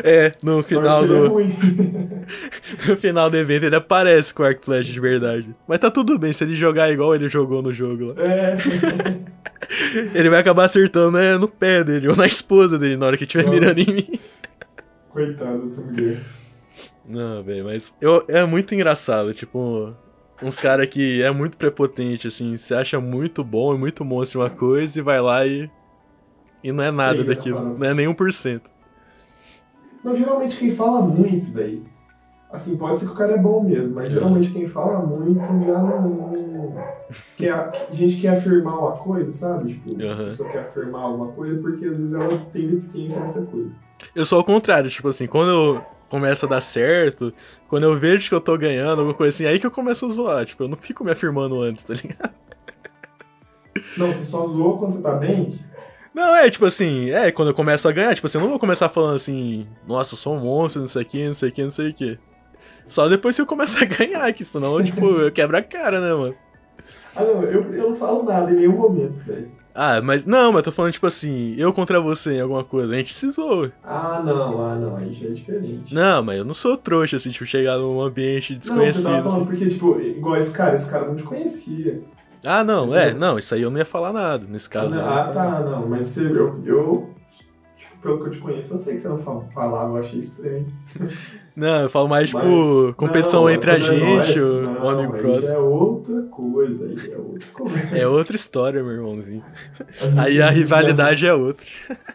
É, 0.04 0.32
no 0.44 0.62
final 0.62 1.04
é 1.04 1.08
do, 1.08 1.30
no 2.88 2.98
final 2.98 3.28
do 3.28 3.38
evento 3.38 3.64
ele 3.64 3.76
aparece 3.76 4.32
com 4.32 4.44
o 4.44 4.46
arco 4.46 4.64
flash 4.64 4.86
de 4.86 5.00
verdade. 5.00 5.56
Mas 5.68 5.80
tá 5.80 5.90
tudo 5.90 6.20
bem, 6.20 6.32
se 6.32 6.44
ele 6.44 6.54
jogar 6.54 6.92
igual 6.92 7.16
ele 7.16 7.28
jogou 7.28 7.64
no 7.64 7.74
jogo 7.74 8.14
lá. 8.14 8.24
É. 8.24 8.58
Ele 10.14 10.30
vai 10.30 10.40
acabar 10.40 10.66
acertando 10.66 11.18
né, 11.18 11.36
no 11.38 11.48
pé 11.48 11.84
dele 11.84 12.08
ou 12.08 12.16
na 12.16 12.26
esposa 12.28 12.78
dele 12.78 12.96
na 12.96 13.08
hora 13.08 13.18
que 13.18 13.24
estiver 13.24 13.50
mirando 13.50 13.80
em 13.80 13.94
mim. 13.96 14.20
Coitado 15.10 15.66
dessa 15.66 15.82
mulher. 15.82 16.20
Não, 17.06 17.44
velho, 17.44 17.66
mas 17.66 17.94
eu, 18.00 18.24
é 18.28 18.46
muito 18.46 18.74
engraçado, 18.76 19.34
tipo, 19.34 19.94
uns 20.42 20.58
caras 20.58 20.88
que 20.88 21.22
é 21.22 21.32
muito 21.32 21.58
prepotente, 21.58 22.28
assim, 22.28 22.58
se 22.58 22.74
acha 22.74 23.00
muito 23.00 23.44
bom 23.44 23.74
e 23.74 23.78
muito 23.78 24.04
monstro 24.06 24.42
uma 24.42 24.50
coisa 24.50 25.00
e 25.00 25.02
vai 25.02 25.22
lá 25.22 25.46
e. 25.46 25.70
E 26.68 26.72
não 26.74 26.84
é 26.84 26.92
nada 26.92 27.20
Pega, 27.20 27.34
daquilo, 27.34 27.78
não 27.78 27.88
é 27.88 27.94
nem 27.94 28.08
1%. 28.08 28.62
Não, 30.04 30.14
geralmente 30.14 30.58
quem 30.58 30.76
fala 30.76 31.00
muito 31.00 31.50
daí. 31.52 31.82
Assim, 32.52 32.76
pode 32.76 33.00
ser 33.00 33.06
que 33.06 33.14
o 33.14 33.16
cara 33.16 33.36
é 33.36 33.38
bom 33.38 33.64
mesmo, 33.64 33.96
mas 33.96 34.10
geralmente 34.10 34.52
quem 34.52 34.68
fala 34.68 35.00
muito 35.00 35.46
já 35.66 35.82
não. 35.82 36.76
quer, 37.38 37.54
a 37.54 37.94
gente 37.94 38.20
quer 38.20 38.36
afirmar 38.36 38.80
uma 38.80 38.92
coisa, 38.92 39.32
sabe? 39.32 39.76
Tipo, 39.76 39.96
a 40.02 40.06
Aham. 40.12 40.26
pessoa 40.26 40.50
quer 40.50 40.60
afirmar 40.60 41.04
alguma 41.04 41.32
coisa 41.32 41.58
porque 41.62 41.86
às 41.86 41.96
vezes 41.96 42.14
ela 42.14 42.38
tem 42.52 42.68
deficiência 42.68 43.22
nessa 43.22 43.46
coisa. 43.46 43.74
Eu 44.14 44.26
sou 44.26 44.38
ao 44.38 44.44
contrário, 44.44 44.90
tipo 44.90 45.08
assim, 45.08 45.26
quando 45.26 45.52
eu 45.52 45.82
começo 46.10 46.46
a 46.46 46.50
dar 46.50 46.62
certo, 46.62 47.34
quando 47.70 47.84
eu 47.84 47.98
vejo 47.98 48.28
que 48.28 48.36
eu 48.36 48.42
tô 48.42 48.58
ganhando, 48.58 49.00
alguma 49.00 49.14
coisa 49.14 49.34
assim, 49.34 49.46
aí 49.46 49.58
que 49.58 49.66
eu 49.66 49.72
começo 49.72 50.06
a 50.06 50.10
zoar, 50.10 50.46
tipo, 50.46 50.64
eu 50.64 50.68
não 50.68 50.76
fico 50.76 51.06
me 51.06 51.12
afirmando 51.12 51.62
antes, 51.62 51.86
tá 51.86 51.94
ligado? 51.94 52.34
Não, 53.96 54.08
você 54.08 54.26
só 54.26 54.46
zoou 54.46 54.78
quando 54.78 54.92
você 54.92 55.02
tá 55.02 55.14
bem? 55.14 55.58
Não, 56.18 56.36
é, 56.36 56.50
tipo 56.50 56.66
assim, 56.66 57.12
é, 57.12 57.32
quando 57.32 57.50
eu 57.50 57.54
começo 57.54 57.88
a 57.88 57.92
ganhar, 57.92 58.16
tipo 58.16 58.26
assim, 58.26 58.40
eu 58.40 58.42
não 58.42 58.50
vou 58.50 58.58
começar 58.58 58.90
falando 58.90 59.14
assim, 59.18 59.68
nossa, 59.88 60.16
eu 60.16 60.18
sou 60.18 60.36
um 60.36 60.40
monstro, 60.40 60.82
não 60.82 60.88
sei 60.88 61.04
o 61.04 61.06
que, 61.06 61.28
não 61.28 61.34
sei 61.36 61.50
o 61.50 61.52
que, 61.52 61.62
não 61.62 61.70
sei 61.70 61.90
o 61.92 61.94
que. 61.94 62.18
Só 62.88 63.08
depois 63.08 63.36
que 63.36 63.42
eu 63.44 63.46
começo 63.46 63.78
a 63.84 63.86
ganhar, 63.86 64.34
que 64.34 64.44
senão, 64.44 64.84
tipo, 64.84 65.06
eu 65.06 65.32
quebro 65.32 65.56
a 65.56 65.62
cara, 65.62 66.02
né, 66.02 66.12
mano? 66.12 66.34
Ah, 67.16 67.22
não, 67.24 67.44
eu, 67.44 67.72
eu 67.72 67.90
não 67.92 67.96
falo 67.96 68.24
nada 68.24 68.50
em 68.52 68.56
nenhum 68.56 68.76
momento, 68.78 69.20
velho. 69.26 69.52
Ah, 69.76 70.02
mas, 70.02 70.26
não, 70.26 70.52
mas 70.52 70.64
tô 70.64 70.72
falando, 70.72 70.92
tipo 70.94 71.06
assim, 71.06 71.54
eu 71.56 71.72
contra 71.72 72.02
você 72.02 72.34
em 72.34 72.42
alguma 72.42 72.64
coisa, 72.64 72.92
a 72.92 72.98
gente 72.98 73.14
se 73.14 73.30
zoa. 73.30 73.72
Ah, 73.84 74.20
não, 74.26 74.60
ah, 74.60 74.74
não, 74.74 74.98
aí 74.98 75.14
já 75.14 75.28
é 75.28 75.32
diferente. 75.34 75.94
Não, 75.94 76.24
mas 76.24 76.40
eu 76.40 76.44
não 76.46 76.56
sou 76.56 76.76
trouxa, 76.76 77.18
assim, 77.18 77.30
tipo, 77.30 77.46
chegar 77.46 77.78
num 77.78 78.02
ambiente 78.02 78.54
Não, 78.54 78.60
você 78.60 78.70
desconhecido, 78.70 79.04
tava 79.04 79.18
assim. 79.18 79.30
falando 79.30 79.46
porque, 79.46 79.68
tipo, 79.68 80.02
igual 80.02 80.36
esse 80.36 80.52
cara, 80.52 80.74
esse 80.74 80.90
cara 80.90 81.06
não 81.06 81.16
te 81.16 81.22
conhecia. 81.22 82.02
Ah, 82.46 82.64
não, 82.64 82.94
é, 82.96 83.14
não, 83.14 83.38
isso 83.40 83.54
aí 83.56 83.62
eu 83.62 83.70
não 83.72 83.78
ia 83.80 83.86
falar 83.86 84.14
nada, 84.14 84.46
nesse 84.48 84.70
caso. 84.70 84.94
não 84.96 85.08
ah, 85.10 85.26
tá, 85.34 85.60
não, 85.62 85.88
mas 85.88 86.06
você, 86.08 86.28
eu, 86.28 86.62
eu, 86.66 87.10
tipo, 87.78 87.98
pelo 88.02 88.20
que 88.22 88.28
eu 88.28 88.32
te 88.32 88.38
conheço, 88.40 88.74
eu 88.76 88.78
sei 88.78 88.94
que 88.96 89.00
você 89.02 89.10
não 89.10 89.18
fala- 89.20 89.44
falava, 89.54 89.94
eu 89.94 89.98
achei 89.98 90.20
estranho. 90.20 90.66
Não, 91.58 91.82
eu 91.82 91.90
falo 91.90 92.08
mais, 92.08 92.30
tipo, 92.30 92.40
Mas- 92.40 92.96
competição 92.96 93.42
não, 93.42 93.50
entre 93.50 93.72
a 93.72 93.78
é 93.78 93.80
gente, 93.80 94.40
não, 94.40 94.84
o 94.86 94.90
amigo 94.90 95.16
aí 95.16 95.22
próximo. 95.24 95.54
é 95.56 95.58
outra 95.58 96.22
coisa, 96.30 96.86
aí 96.86 97.12
é 97.12 97.18
outra 97.18 97.48
conversa. 97.52 97.98
É 97.98 98.08
outra 98.08 98.36
história, 98.36 98.84
meu 98.84 98.92
irmãozinho. 98.94 99.44
gente- 100.00 100.20
Aí 100.20 100.40
a 100.40 100.52
rivalidade 100.52 101.26
é 101.26 101.34
outra. 101.34 101.66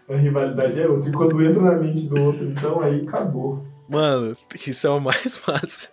A 0.09 0.15
rivalidade 0.15 0.81
é 0.81 0.87
outra. 0.87 1.11
E 1.11 1.13
quando 1.13 1.43
entra 1.43 1.61
na 1.61 1.75
mente 1.75 2.07
do 2.09 2.21
outro, 2.23 2.45
então 2.45 2.81
aí 2.83 3.03
acabou. 3.05 3.65
Mano, 3.89 4.37
isso 4.65 4.87
é 4.87 4.91
o 4.91 5.01
mais 5.01 5.43
massa. 5.45 5.89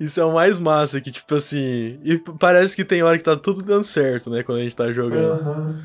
Isso 0.00 0.20
é 0.20 0.24
o 0.24 0.32
mais 0.34 0.58
massa, 0.58 1.00
que 1.00 1.10
tipo 1.10 1.34
assim. 1.34 1.98
E 2.04 2.18
parece 2.38 2.74
que 2.74 2.84
tem 2.84 3.02
hora 3.02 3.16
que 3.18 3.24
tá 3.24 3.36
tudo 3.36 3.62
dando 3.62 3.84
certo, 3.84 4.30
né? 4.30 4.42
Quando 4.42 4.58
a 4.58 4.62
gente 4.62 4.76
tá 4.76 4.90
jogando. 4.92 5.32
Aham. 5.40 5.80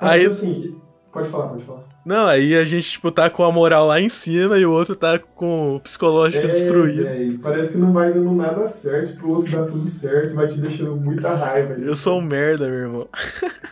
Aí- 0.00 0.26
Mas 0.26 0.38
assim, 0.38 0.76
pode 1.12 1.28
falar, 1.28 1.48
pode 1.48 1.64
falar. 1.64 1.84
Não, 2.06 2.26
aí 2.26 2.56
a 2.56 2.64
gente, 2.64 2.92
tipo, 2.92 3.10
tá 3.12 3.28
com 3.28 3.44
a 3.44 3.52
moral 3.52 3.86
lá 3.86 4.00
em 4.00 4.08
cima 4.08 4.56
e 4.58 4.64
o 4.64 4.72
outro 4.72 4.96
tá 4.96 5.18
com 5.18 5.76
o 5.76 5.80
psicológico 5.80 6.48
destruído. 6.48 7.02
véi, 7.02 7.38
parece 7.42 7.72
que 7.72 7.78
não 7.78 7.92
vai 7.92 8.10
dando 8.10 8.32
nada 8.32 8.66
certo, 8.66 9.16
pro 9.18 9.28
outro 9.28 9.52
dar 9.52 9.66
tudo 9.66 9.86
certo, 9.86 10.34
vai 10.34 10.46
te 10.46 10.58
deixando 10.58 10.96
muita 10.96 11.34
raiva. 11.34 11.74
Eu 11.74 11.94
sou 11.94 12.18
um 12.18 12.22
merda, 12.22 12.66
meu 12.66 12.78
irmão. 12.78 13.08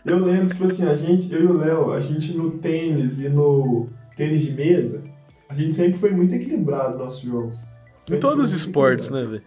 Eu 0.04 0.18
lembro, 0.22 0.48
tipo 0.50 0.64
assim, 0.64 0.86
a 0.86 0.94
gente, 0.94 1.32
eu 1.32 1.40
e 1.40 1.46
o 1.46 1.56
Léo, 1.56 1.92
a 1.92 2.00
gente 2.00 2.36
no 2.36 2.50
tênis 2.58 3.18
e 3.20 3.30
no 3.30 3.88
tênis 4.14 4.42
de 4.42 4.52
mesa, 4.52 5.02
a 5.48 5.54
gente 5.54 5.72
sempre 5.72 5.98
foi 5.98 6.10
muito 6.10 6.34
equilibrado 6.34 6.90
nos 6.90 6.98
nossos 6.98 7.22
jogos. 7.22 7.66
Em 8.10 8.20
todos 8.20 8.50
os 8.50 8.54
esportes, 8.54 9.08
né, 9.08 9.24
velho? 9.24 9.42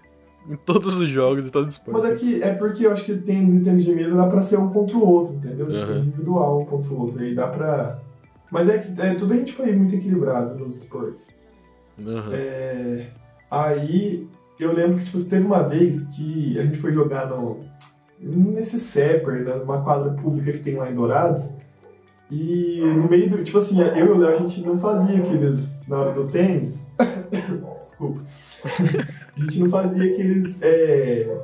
Em 0.49 0.55
todos 0.55 0.99
os 0.99 1.07
jogos 1.07 1.47
e 1.47 1.51
todos 1.51 1.75
os 1.75 1.81
Mas 1.87 2.05
esportes. 2.05 2.09
é, 2.11 2.15
que, 2.15 2.43
é 2.43 2.53
porque 2.53 2.85
eu 2.85 2.91
acho 2.91 3.05
que 3.05 3.15
tênis 3.17 3.61
e 3.61 3.63
tênis 3.63 3.83
de 3.83 3.93
mesa 3.93 4.15
dá 4.15 4.27
pra 4.27 4.41
ser 4.41 4.57
um 4.57 4.69
contra 4.69 4.97
o 4.97 5.07
outro, 5.07 5.35
entendeu? 5.35 5.67
Tipo, 5.67 5.77
Aham. 5.77 5.99
individual 5.99 6.61
um 6.61 6.65
contra 6.65 6.93
o 6.93 6.99
outro. 7.01 7.21
Aí 7.21 7.35
dá 7.35 7.47
pra. 7.47 7.99
Mas 8.51 8.67
é 8.67 8.79
que 8.79 9.01
é, 9.01 9.13
tudo 9.13 9.33
a 9.33 9.37
gente 9.37 9.53
foi 9.53 9.71
muito 9.71 9.95
equilibrado 9.95 10.55
nos 10.55 10.81
esportes. 10.81 11.27
Aham. 11.99 12.33
É, 12.33 13.07
aí 13.49 14.27
eu 14.59 14.73
lembro 14.73 14.99
que 14.99 15.05
tipo, 15.05 15.19
teve 15.23 15.45
uma 15.45 15.63
vez 15.63 16.07
que 16.07 16.59
a 16.59 16.63
gente 16.63 16.77
foi 16.77 16.93
jogar 16.93 17.27
no, 17.27 17.59
nesse 18.19 18.77
Sepper, 18.77 19.43
né, 19.43 19.55
numa 19.55 19.81
quadra 19.83 20.11
pública 20.13 20.51
que 20.51 20.59
tem 20.59 20.75
lá 20.75 20.89
em 20.89 20.95
Dourados. 20.95 21.53
E 22.31 22.79
no 22.81 23.09
meio 23.09 23.29
do. 23.29 23.43
Tipo 23.43 23.57
assim, 23.57 23.81
eu 23.81 24.05
e 24.05 24.09
o 24.09 24.17
Léo, 24.17 24.35
a 24.35 24.37
gente 24.37 24.61
não 24.65 24.79
fazia 24.79 25.17
aqueles. 25.19 25.81
Na 25.87 25.99
hora 25.99 26.11
do 26.13 26.27
tênis. 26.27 26.89
Desculpa. 27.81 28.21
a 29.37 29.41
gente 29.43 29.59
não 29.59 29.69
fazia 29.69 30.13
aqueles. 30.13 30.61
É, 30.61 31.37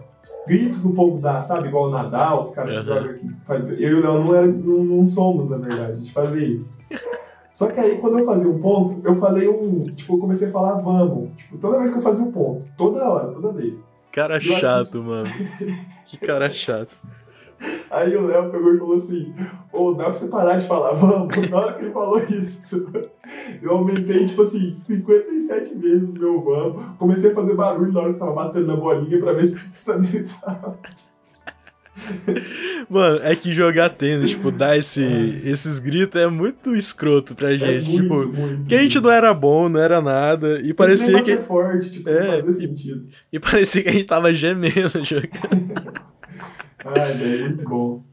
gritos 0.48 0.80
que 0.80 0.88
o 0.88 0.94
povo 0.94 1.20
dá, 1.20 1.42
sabe? 1.42 1.68
Igual 1.68 1.88
o 1.88 1.92
Nadal, 1.92 2.40
os 2.40 2.52
caras 2.56 2.74
Uhum. 2.74 2.82
que 2.84 2.88
jogam 2.88 3.10
aqui. 3.12 3.36
Faz... 3.46 3.70
Eu 3.70 3.78
e 3.78 3.94
o 3.96 4.02
Léo 4.02 4.24
não, 4.24 4.36
era, 4.36 4.48
não, 4.48 4.84
não 4.84 5.06
somos, 5.06 5.50
na 5.50 5.58
verdade. 5.58 5.92
A 5.92 5.96
gente 5.96 6.12
fazia 6.14 6.48
isso. 6.48 6.78
Só 7.54 7.68
que 7.68 7.80
aí, 7.80 7.98
quando 7.98 8.20
eu 8.20 8.26
fazia 8.26 8.50
um 8.50 8.60
ponto, 8.60 9.02
eu 9.06 9.16
falei 9.18 9.48
um. 9.50 9.84
Tipo, 9.94 10.14
eu 10.16 10.20
comecei 10.20 10.48
a 10.48 10.52
falar 10.52 10.76
vamos. 10.76 11.32
Tipo, 11.36 11.58
toda 11.58 11.80
vez 11.80 11.92
que 11.92 11.98
eu 11.98 12.02
fazia 12.04 12.24
um 12.24 12.32
ponto. 12.32 12.66
Toda 12.78 13.10
hora, 13.10 13.28
toda 13.34 13.52
vez. 13.52 13.84
Cara 14.12 14.40
chato, 14.40 15.04
mano. 15.04 15.28
Que 16.06 16.16
cara 16.18 16.50
chato. 16.50 16.96
Aí 17.90 18.16
o 18.16 18.28
Léo 18.28 18.52
pegou 18.52 18.76
e 18.76 18.78
falou 18.78 18.98
assim: 18.98 19.34
Ô, 19.74 19.94
dá 19.94 20.06
pra 20.06 20.16
você 20.16 20.28
parar 20.28 20.58
de 20.58 20.68
falar, 20.68 20.94
vamos. 20.98 21.36
Na 21.50 21.58
hora 21.58 21.74
que 21.74 21.86
ele 21.86 21.92
falou 21.92 22.20
isso, 22.30 22.90
eu 23.62 23.72
aumentei, 23.72 24.26
tipo 24.26 24.44
assim, 24.44 24.72
57 24.86 25.76
vezes 25.76 26.14
meu 26.18 26.42
vamos. 26.44 26.98
Comecei 26.98 27.32
a 27.32 27.36
fazer 27.36 27.56
barulho 27.56 27.92
na 27.92 28.02
hora 28.02 28.14
que 28.14 28.20
tava 28.20 28.34
batendo 28.34 28.68
na 28.68 28.76
bolinha 28.76 29.20
pra 29.20 29.34
ver 29.34 29.46
se 29.46 29.58
estabilizava. 29.74 30.78
Mano, 32.90 33.20
é 33.24 33.36
que 33.36 33.52
jogar 33.54 33.90
tênis, 33.90 34.30
tipo, 34.30 34.52
dar 34.52 34.78
esse, 34.78 35.02
esses 35.44 35.80
gritos 35.80 36.22
é 36.22 36.28
muito 36.28 36.76
escroto 36.76 37.34
pra 37.36 37.58
gente. 37.58 37.88
é 37.88 37.90
muito, 37.90 38.02
tipo, 38.04 38.28
muito. 38.40 38.70
que 38.70 38.76
a 38.76 38.82
gente 38.84 39.00
não 39.00 39.10
era 39.10 39.34
bom, 39.34 39.68
não 39.68 39.80
era 39.80 40.00
nada. 40.00 40.60
E 40.62 40.74
parecia 40.74 41.22
que, 41.24 41.32
É 41.32 41.38
forte, 41.38 41.92
tipo, 41.92 42.08
É, 42.10 42.38
não 42.38 42.46
fazia 42.46 42.68
sentido. 42.68 43.08
e 43.34 43.40
parecia 43.40 43.82
que 43.82 43.90
a 43.90 43.92
gente 43.92 44.06
tava 44.06 44.32
gemendo 44.34 45.04
jogando. 45.04 46.08
Ai, 46.86 47.14
velho, 47.14 47.46
muito 47.46 47.64
bom. 47.70 48.04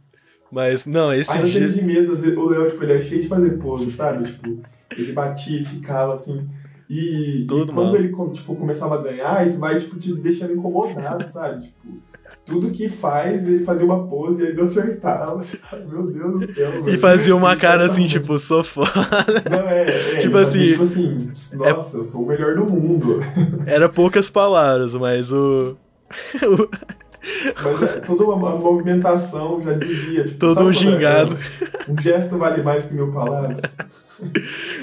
Mas, 0.50 0.86
não, 0.86 1.12
esse 1.12 1.36
Aí 1.36 1.50
dia. 1.50 1.68
de 1.68 1.82
mesa, 1.82 2.12
o 2.12 2.48
Léo, 2.48 2.70
tipo, 2.70 2.84
ele 2.84 2.92
é 2.92 3.00
cheio 3.00 3.22
de 3.22 3.28
fazer 3.28 3.58
pose, 3.58 3.90
sabe? 3.90 4.24
Tipo, 4.30 4.60
ele 4.96 5.12
batia 5.12 5.60
e 5.60 5.64
ficava 5.64 6.14
assim. 6.14 6.48
E, 6.88 7.44
Todo 7.48 7.72
e 7.72 7.74
quando 7.74 7.86
mal. 7.86 7.96
ele 7.96 8.14
tipo, 8.32 8.54
começava 8.54 8.94
a 8.96 9.02
ganhar, 9.02 9.46
isso 9.46 9.58
vai 9.58 9.76
tipo, 9.78 9.96
te 9.96 10.14
deixando 10.14 10.52
incomodado, 10.52 11.26
sabe? 11.26 11.66
Tipo, 11.66 11.98
tudo 12.46 12.70
que 12.70 12.88
faz, 12.88 13.46
ele 13.48 13.64
fazia 13.64 13.86
uma 13.86 14.06
pose 14.06 14.42
e 14.42 14.46
aí 14.46 14.54
não 14.54 14.64
acertava. 14.64 15.42
Sabe? 15.42 15.86
Meu 15.90 16.06
Deus 16.06 16.40
do 16.40 16.46
céu. 16.46 16.70
E 16.88 16.98
fazia 16.98 17.34
uma 17.34 17.56
cara 17.58 17.86
assim, 17.86 18.06
tipo, 18.06 18.38
sou 18.38 18.62
foda. 18.62 18.90
Não, 19.50 19.68
é, 19.68 19.88
é, 19.88 20.18
tipo 20.22 20.36
assim, 20.36 20.68
Tipo 20.68 20.82
assim, 20.82 21.32
nossa, 21.54 21.96
eu 21.96 22.04
sou 22.04 22.22
o 22.22 22.26
melhor 22.26 22.54
do 22.54 22.64
mundo. 22.64 23.20
Era 23.66 23.88
poucas 23.88 24.28
palavras, 24.30 24.94
mas 24.94 25.32
o. 25.32 25.76
Mas 27.62 27.82
é, 27.82 27.86
toda 28.00 28.24
uma, 28.24 28.56
movimentação 28.56 29.62
já 29.64 29.72
dizia. 29.72 30.24
Tipo, 30.24 30.38
Todo 30.38 30.64
um 30.64 30.70
é- 30.70 30.72
gingado. 30.72 31.38
Um 31.88 32.00
gesto 32.00 32.36
vale 32.38 32.62
mais 32.62 32.84
que 32.86 32.94
mil 32.94 33.12
palavras. 33.12 33.76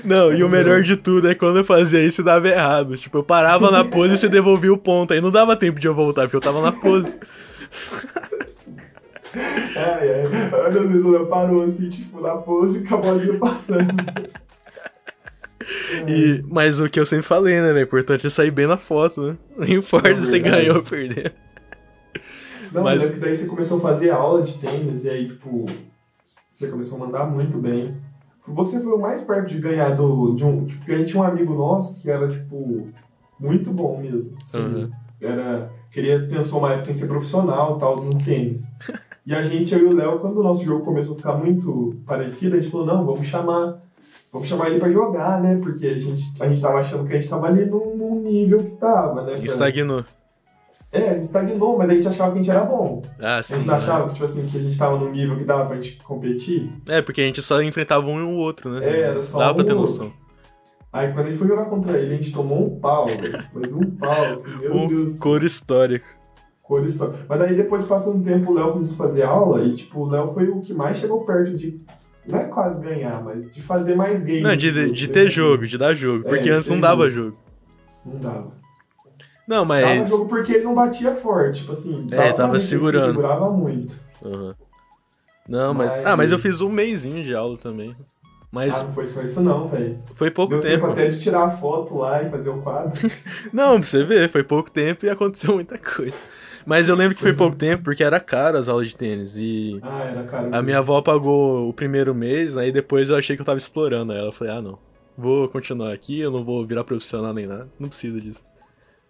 Não, 0.03 0.33
e 0.33 0.43
o 0.43 0.49
melhor 0.49 0.81
de 0.81 0.95
tudo 0.95 1.29
é 1.29 1.35
quando 1.35 1.57
eu 1.59 1.63
fazia 1.63 2.03
isso 2.03 2.21
e 2.21 2.23
dava 2.23 2.47
errado. 2.47 2.97
Tipo, 2.97 3.19
eu 3.19 3.23
parava 3.23 3.71
na 3.71 3.83
pose 3.83 4.13
e 4.13 4.17
você 4.17 4.27
devolvia 4.29 4.73
o 4.73 4.77
ponto. 4.77 5.13
Aí 5.13 5.21
não 5.21 5.31
dava 5.31 5.55
tempo 5.55 5.79
de 5.79 5.87
eu 5.87 5.93
voltar, 5.95 6.23
porque 6.23 6.35
eu 6.35 6.41
tava 6.41 6.61
na 6.61 6.71
pose. 6.71 7.15
Ai, 9.35 10.25
ai. 10.25 10.49
Olha, 10.53 10.81
às 10.81 10.89
vezes 10.89 11.05
o 11.05 11.11
Léo 11.11 11.27
parou 11.27 11.63
assim, 11.63 11.89
tipo, 11.89 12.19
na 12.21 12.35
pose 12.35 12.85
com 12.87 12.95
a 12.95 12.97
bolinha 12.97 13.39
passando. 13.39 13.87
E, 16.07 16.43
mas 16.49 16.79
o 16.79 16.89
que 16.89 16.99
eu 16.99 17.05
sempre 17.05 17.25
falei, 17.25 17.61
né, 17.61 17.67
velho? 17.67 17.79
O 17.79 17.83
importante 17.83 18.27
é 18.27 18.29
sair 18.29 18.51
bem 18.51 18.67
na 18.67 18.77
foto, 18.77 19.21
né? 19.21 19.37
Não 19.57 19.67
importa 19.67 20.09
É 20.09 20.15
se 20.15 20.25
você 20.25 20.39
ganhou 20.39 20.77
ou 20.77 20.83
perdeu. 20.83 21.31
Não, 22.71 22.83
Mas- 22.83 23.01
mas... 23.01 23.11
que 23.11 23.19
daí 23.19 23.35
você 23.35 23.45
começou 23.45 23.77
a 23.77 23.81
fazer 23.81 24.09
aula 24.11 24.41
de 24.41 24.53
tênis 24.57 25.03
e 25.05 25.09
aí, 25.09 25.27
tipo, 25.27 25.65
você 26.53 26.67
começou 26.67 26.97
a 27.01 27.05
mandar 27.05 27.25
muito 27.25 27.57
bem. 27.57 27.95
Você 28.47 28.79
foi 28.81 28.91
o 28.93 28.97
mais 28.99 29.21
perto 29.21 29.47
de 29.49 29.59
ganhar 29.59 29.95
do, 29.95 30.33
de 30.33 30.43
um. 30.43 30.65
Tipo, 30.65 30.77
porque 30.79 30.91
a 30.93 30.97
gente 30.97 31.11
tinha 31.11 31.23
um 31.23 31.25
amigo 31.27 31.53
nosso 31.53 32.01
que 32.01 32.09
era, 32.09 32.27
tipo, 32.27 32.87
muito 33.39 33.71
bom 33.71 33.99
mesmo. 34.01 34.37
Assim, 34.41 34.57
Uhum. 34.59 34.91
Era. 35.21 35.69
Queria, 35.91 36.25
pensou 36.27 36.59
uma 36.59 36.73
época 36.73 36.91
em 36.91 36.93
ser 36.93 37.07
profissional 37.07 37.77
tal, 37.77 37.95
no 37.97 38.17
tênis. 38.23 38.63
E 39.23 39.35
a 39.35 39.43
gente, 39.43 39.71
eu 39.71 39.81
e 39.81 39.83
o 39.83 39.93
Léo, 39.95 40.17
quando 40.17 40.39
o 40.39 40.43
nosso 40.43 40.63
jogo 40.65 40.83
começou 40.83 41.13
a 41.13 41.17
ficar 41.17 41.33
muito 41.33 41.95
parecido, 42.07 42.55
a 42.55 42.59
gente 42.59 42.71
falou, 42.71 42.87
não, 42.87 43.05
vamos 43.05 43.27
chamar. 43.27 43.79
Vamos 44.33 44.47
chamar 44.47 44.71
ele 44.71 44.79
pra 44.79 44.89
jogar, 44.89 45.39
né? 45.39 45.59
Porque 45.61 45.85
a 45.85 45.97
gente, 45.99 46.23
a 46.41 46.49
gente 46.49 46.59
tava 46.59 46.79
achando 46.79 47.05
que 47.07 47.13
a 47.13 47.21
gente 47.21 47.29
tava 47.29 47.45
ali 47.45 47.63
num, 47.67 47.95
num 47.95 48.19
nível 48.19 48.63
que 48.63 48.71
tava, 48.77 49.21
né? 49.21 49.37
Estagnou. 49.43 50.03
É, 50.91 51.11
a 51.11 51.17
estagnou, 51.19 51.77
mas 51.77 51.89
a 51.89 51.93
gente 51.93 52.07
achava 52.07 52.31
que 52.33 52.39
a 52.39 52.41
gente 52.41 52.51
era 52.51 52.65
bom. 52.65 53.01
Ah, 53.19 53.37
A 53.37 53.43
sim. 53.43 53.55
gente 53.55 53.67
não 53.67 53.75
achava 53.75 54.07
que, 54.07 54.13
tipo 54.13 54.25
assim, 54.25 54.45
que 54.45 54.57
a 54.57 54.59
gente 54.59 54.77
tava 54.77 54.97
num 54.97 55.09
nível 55.11 55.37
que 55.37 55.45
dava 55.45 55.65
pra 55.67 55.75
gente 55.75 55.95
competir. 56.03 56.69
É, 56.87 57.01
porque 57.01 57.21
a 57.21 57.23
gente 57.25 57.41
só 57.41 57.61
enfrentava 57.61 58.05
um 58.07 58.19
e 58.19 58.23
o 58.23 58.35
outro, 58.37 58.69
né? 58.71 58.85
É, 58.89 58.99
era 59.01 59.23
só 59.23 59.39
Dá 59.39 59.53
pra 59.53 59.63
um 59.63 59.65
ter 59.65 59.73
ou 59.73 59.79
noção. 59.81 60.11
Aí 60.91 61.13
quando 61.13 61.27
a 61.27 61.29
gente 61.29 61.37
foi 61.39 61.47
jogar 61.47 61.65
contra 61.65 61.97
ele, 61.97 62.13
a 62.13 62.17
gente 62.17 62.33
tomou 62.33 62.65
um 62.67 62.79
pau, 62.79 63.05
velho. 63.07 63.41
Mas 63.53 63.71
um 63.71 63.85
pau, 63.91 64.43
meu 64.59 64.75
Um 64.75 64.87
Deus. 64.87 65.19
cor 65.19 65.41
histórico. 65.43 66.05
Cor 66.61 66.83
história. 66.83 67.15
Mas 67.29 67.39
daí 67.39 67.55
depois 67.55 67.87
passou 67.87 68.13
um 68.13 68.21
tempo, 68.21 68.51
o 68.51 68.53
Léo 68.53 68.73
começou 68.73 69.05
a 69.05 69.07
fazer 69.07 69.23
aula 69.23 69.63
e, 69.63 69.73
tipo, 69.73 70.01
o 70.01 70.09
Léo 70.09 70.33
foi 70.33 70.49
o 70.49 70.59
que 70.59 70.73
mais 70.73 70.97
chegou 70.97 71.23
perto 71.25 71.55
de. 71.55 71.79
Não 72.27 72.37
é 72.37 72.43
quase 72.43 72.81
ganhar, 72.83 73.23
mas 73.23 73.49
de 73.49 73.61
fazer 73.61 73.95
mais 73.95 74.21
game. 74.23 74.41
Não, 74.41 74.55
de, 74.57 74.69
de, 74.71 74.91
de 74.91 75.07
ter 75.07 75.29
jogo, 75.29 75.65
de 75.65 75.77
dar 75.77 75.93
jogo. 75.93 76.27
É, 76.27 76.29
Porque 76.29 76.49
antes 76.49 76.67
ter 76.67 76.73
não 76.73 76.81
dava 76.81 77.09
jogo. 77.09 77.29
jogo. 77.29 77.37
Não 78.05 78.19
dava. 78.19 78.60
Não, 79.51 79.65
mas. 79.65 80.09
jogo 80.09 80.27
porque 80.27 80.53
ele 80.53 80.63
não 80.63 80.73
batia 80.75 81.13
forte, 81.15 81.59
tipo 81.61 81.73
assim. 81.73 82.07
É, 82.11 82.31
tava 82.33 82.47
ver 82.47 82.51
que 82.51 82.55
ele 82.55 82.59
se 82.59 82.67
segurando. 82.69 83.11
segurava 83.15 83.49
muito. 83.51 83.95
Aham. 84.23 84.55
Não, 85.47 85.73
mas. 85.73 85.93
Mas- 85.93 86.05
Ah, 86.05 86.15
mas 86.15 86.31
eu 86.31 86.39
fiz 86.39 86.61
um 86.61 86.69
mêsinho 86.69 87.23
de 87.23 87.35
aula 87.35 87.57
também. 87.57 87.95
Mas 88.51 88.81
Ah, 88.81 88.83
não 88.83 88.91
foi 88.91 89.07
só 89.07 89.21
isso 89.21 89.39
não, 89.41 89.67
velho. 89.67 89.99
foi 90.15 90.29
pouco 90.29 90.51
Deu 90.53 90.61
tempo 90.61 90.81
tempo. 90.87 90.91
até 90.91 91.07
de 91.07 91.19
tirar 91.19 91.43
a 91.45 91.49
foto 91.51 91.97
lá 91.97 92.21
e 92.21 92.29
fazer 92.29 92.49
o 92.49 92.61
quadro. 92.61 92.91
Não, 93.53 93.79
pra 93.79 93.83
você 93.89 94.03
ver, 94.03 94.29
foi 94.29 94.43
pouco 94.43 94.69
tempo 94.69 95.05
e 95.05 95.09
aconteceu 95.09 95.53
muita 95.55 95.77
coisa. 95.77 96.21
Mas 96.65 96.89
eu 96.89 96.95
lembro 96.97 97.15
que 97.15 97.21
foi 97.21 97.31
pouco 97.33 97.55
tempo 97.55 97.83
porque 97.85 98.03
era 98.03 98.19
caro 98.19 98.57
as 98.57 98.67
aulas 98.67 98.89
de 98.89 98.95
tênis. 98.97 99.37
E 99.37 99.79
Ah, 99.81 100.03
era 100.03 100.23
caro. 100.25 100.49
a 100.53 100.61
minha 100.61 100.79
avó 100.79 101.01
pagou 101.01 101.69
o 101.69 101.73
primeiro 101.73 102.13
mês, 102.13 102.57
aí 102.57 102.73
depois 102.73 103.09
eu 103.09 103.15
achei 103.15 103.37
que 103.37 103.41
eu 103.41 103.45
tava 103.45 103.57
explorando 103.57 104.11
ela. 104.11 104.27
Eu 104.27 104.31
falei, 104.33 104.53
ah 104.53 104.61
não, 104.61 104.77
vou 105.17 105.47
continuar 105.47 105.93
aqui, 105.93 106.19
eu 106.19 106.29
não 106.29 106.43
vou 106.43 106.65
virar 106.65 106.83
profissional 106.83 107.33
nem 107.33 107.47
nada. 107.47 107.69
Não 107.79 107.87
precisa 107.87 108.19
disso. 108.19 108.43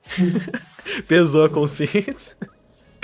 Pesou 1.07 1.45
a 1.45 1.49
consciência. 1.49 2.35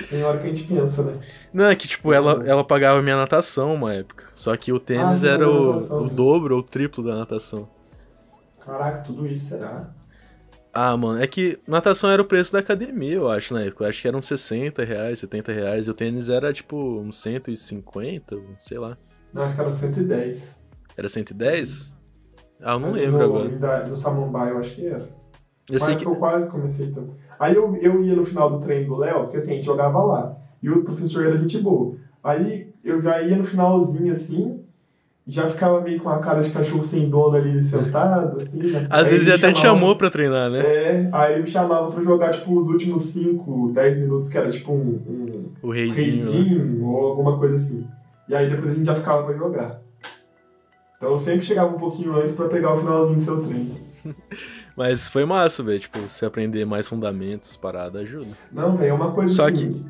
Tem 0.09 0.23
hora 0.23 0.37
que 0.39 0.45
a 0.45 0.53
gente 0.53 0.63
pensa, 0.67 1.03
né? 1.03 1.19
Não, 1.53 1.65
é 1.65 1.75
que 1.75 1.87
tipo, 1.87 2.13
ela, 2.13 2.43
ela 2.47 2.63
pagava 2.63 3.01
minha 3.01 3.15
natação 3.15 3.73
uma 3.73 3.93
época. 3.93 4.29
Só 4.33 4.55
que 4.55 4.71
o 4.71 4.79
tênis 4.79 5.23
Ah, 5.23 5.29
era 5.29 5.49
o, 5.49 5.73
natação, 5.73 6.03
o 6.03 6.07
né? 6.07 6.13
dobro 6.13 6.55
ou 6.55 6.61
o 6.61 6.63
triplo 6.63 7.03
da 7.03 7.15
natação. 7.15 7.67
Caraca, 8.59 9.01
tudo 9.03 9.25
isso 9.27 9.49
será? 9.49 9.93
Ah, 10.73 10.95
mano, 10.95 11.19
é 11.21 11.25
que 11.25 11.59
natação 11.67 12.09
era 12.11 12.21
o 12.21 12.25
preço 12.25 12.53
da 12.53 12.59
academia, 12.59 13.15
eu 13.15 13.29
acho, 13.29 13.53
na 13.53 13.61
época. 13.63 13.83
Eu 13.85 13.89
acho 13.89 14.01
que 14.01 14.07
eram 14.07 14.21
60 14.21 14.83
reais, 14.83 15.19
70 15.19 15.51
reais. 15.51 15.87
E 15.87 15.91
o 15.91 15.93
tênis 15.93 16.29
era 16.29 16.53
tipo 16.53 16.99
uns 16.99 17.17
150, 17.17 18.37
sei 18.59 18.77
lá. 18.77 18.97
Não, 19.33 19.43
acho 19.43 19.55
que 19.55 19.61
era 19.61 19.73
110. 19.73 20.67
Era 20.95 21.09
110? 21.09 21.95
Ah, 22.61 22.73
eu 22.73 22.79
não 22.79 22.89
no, 22.89 22.95
lembro 22.95 23.23
agora. 23.23 23.83
No, 23.83 23.89
no 23.89 23.97
Samambaia, 23.97 24.51
eu 24.51 24.59
acho 24.59 24.75
que 24.75 24.85
era. 24.87 25.09
Eu 25.69 25.79
sei 25.79 25.95
que. 25.95 26.05
eu 26.05 26.15
quase 26.15 26.49
comecei 26.49 26.87
também. 26.91 27.11
Aí 27.39 27.55
eu, 27.55 27.75
eu 27.77 28.01
ia 28.03 28.15
no 28.15 28.23
final 28.23 28.49
do 28.49 28.59
treino 28.65 28.87
do 28.87 28.97
Léo, 28.97 29.23
porque 29.23 29.37
assim, 29.37 29.51
a 29.51 29.55
gente 29.55 29.65
jogava 29.65 30.01
lá. 30.03 30.35
E 30.63 30.69
o 30.69 30.83
professor 30.83 31.25
era 31.25 31.37
gente 31.37 31.57
boa. 31.59 31.95
Aí 32.23 32.69
eu 32.83 33.01
já 33.01 33.21
ia 33.21 33.35
no 33.35 33.43
finalzinho 33.43 34.11
assim, 34.11 34.61
já 35.27 35.47
ficava 35.47 35.81
meio 35.81 35.99
com 35.99 36.09
a 36.09 36.19
cara 36.19 36.41
de 36.41 36.49
cachorro 36.51 36.83
sem 36.83 37.09
dono 37.09 37.35
ali 37.35 37.61
sentado, 37.63 38.37
assim. 38.39 38.63
Né? 38.71 38.87
Às 38.89 39.05
Aí 39.07 39.11
vezes 39.17 39.27
até 39.27 39.51
te 39.51 39.59
chamava- 39.59 39.79
chamou 39.79 39.95
pra 39.97 40.09
treinar, 40.09 40.49
né? 40.49 40.59
É, 40.59 41.09
aí 41.11 41.33
ele 41.33 41.41
me 41.43 41.47
chamava 41.49 41.91
pra 41.91 42.01
jogar, 42.03 42.31
tipo, 42.31 42.57
os 42.57 42.67
últimos 42.67 43.03
5, 43.03 43.71
10 43.73 43.97
minutos, 43.97 44.29
que 44.29 44.37
era 44.37 44.49
tipo 44.49 44.71
um, 44.71 44.99
um 45.07 45.45
O 45.61 45.69
reizinho. 45.69 46.31
reizinho 46.31 46.85
ou 46.85 47.07
alguma 47.07 47.37
coisa 47.37 47.55
assim. 47.55 47.85
E 48.29 48.33
aí 48.35 48.49
depois 48.49 48.71
a 48.71 48.73
gente 48.73 48.85
já 48.85 48.95
ficava 48.95 49.23
pra 49.23 49.35
jogar. 49.37 49.81
Então 50.95 51.11
eu 51.11 51.19
sempre 51.19 51.45
chegava 51.45 51.75
um 51.75 51.79
pouquinho 51.79 52.15
antes 52.15 52.35
pra 52.35 52.47
pegar 52.47 52.73
o 52.73 52.77
finalzinho 52.77 53.15
do 53.17 53.21
seu 53.21 53.43
treino. 53.43 53.75
Mas 54.77 55.09
foi 55.09 55.25
massa, 55.25 55.63
velho. 55.63 55.79
Tipo, 55.79 55.99
você 55.99 56.25
aprender 56.25 56.63
mais 56.65 56.87
fundamentos, 56.87 57.57
paradas, 57.57 58.03
ajuda. 58.03 58.27
Não, 58.51 58.77
velho, 58.77 58.91
é 58.91 58.93
uma 58.93 59.11
coisa 59.11 59.33
Só 59.33 59.47
assim. 59.47 59.83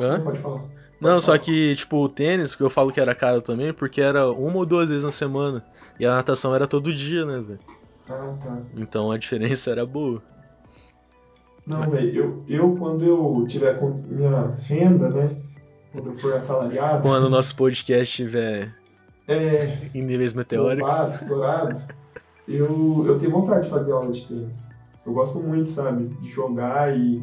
Hã? 0.00 0.20
Pode 0.20 0.38
falar. 0.38 0.62
Não, 1.00 1.10
Pode 1.12 1.24
só 1.24 1.32
falar. 1.32 1.38
que, 1.40 1.74
tipo, 1.76 1.96
o 1.98 2.08
tênis, 2.08 2.54
que 2.56 2.62
eu 2.62 2.70
falo 2.70 2.90
que 2.90 3.00
era 3.00 3.14
caro 3.14 3.42
também, 3.42 3.72
porque 3.72 4.00
era 4.00 4.28
uma 4.30 4.56
ou 4.56 4.66
duas 4.66 4.88
vezes 4.88 5.04
na 5.04 5.12
semana. 5.12 5.62
E 6.00 6.06
a 6.06 6.14
natação 6.14 6.54
era 6.54 6.66
todo 6.66 6.92
dia, 6.92 7.24
né, 7.26 7.38
velho? 7.38 7.58
Ah, 8.08 8.34
tá. 8.42 8.58
Então 8.76 9.12
a 9.12 9.18
diferença 9.18 9.70
era 9.70 9.84
boa. 9.84 10.22
Não, 11.66 11.82
velho, 11.90 12.16
eu, 12.16 12.44
eu 12.48 12.76
quando 12.76 13.04
eu 13.04 13.44
tiver 13.46 13.78
com 13.78 13.90
minha 14.08 14.56
renda, 14.62 15.10
né? 15.10 15.36
Quando 15.92 16.10
eu 16.10 16.16
for 16.18 16.32
assalariado. 16.34 17.02
Quando 17.02 17.24
o 17.24 17.30
nosso 17.30 17.54
podcast 17.54 18.22
estiver 18.22 18.74
É, 19.26 19.88
em 19.94 20.02
níveis 20.02 20.32
meteóricos. 20.32 20.94
estourado, 21.20 21.78
eu, 22.56 23.04
eu 23.06 23.18
tenho 23.18 23.30
vontade 23.32 23.64
de 23.64 23.70
fazer 23.70 23.92
aula 23.92 24.10
de 24.10 24.26
tênis. 24.26 24.70
Eu 25.04 25.12
gosto 25.12 25.40
muito, 25.40 25.68
sabe? 25.68 26.06
De 26.20 26.28
jogar 26.28 26.96
e. 26.96 27.22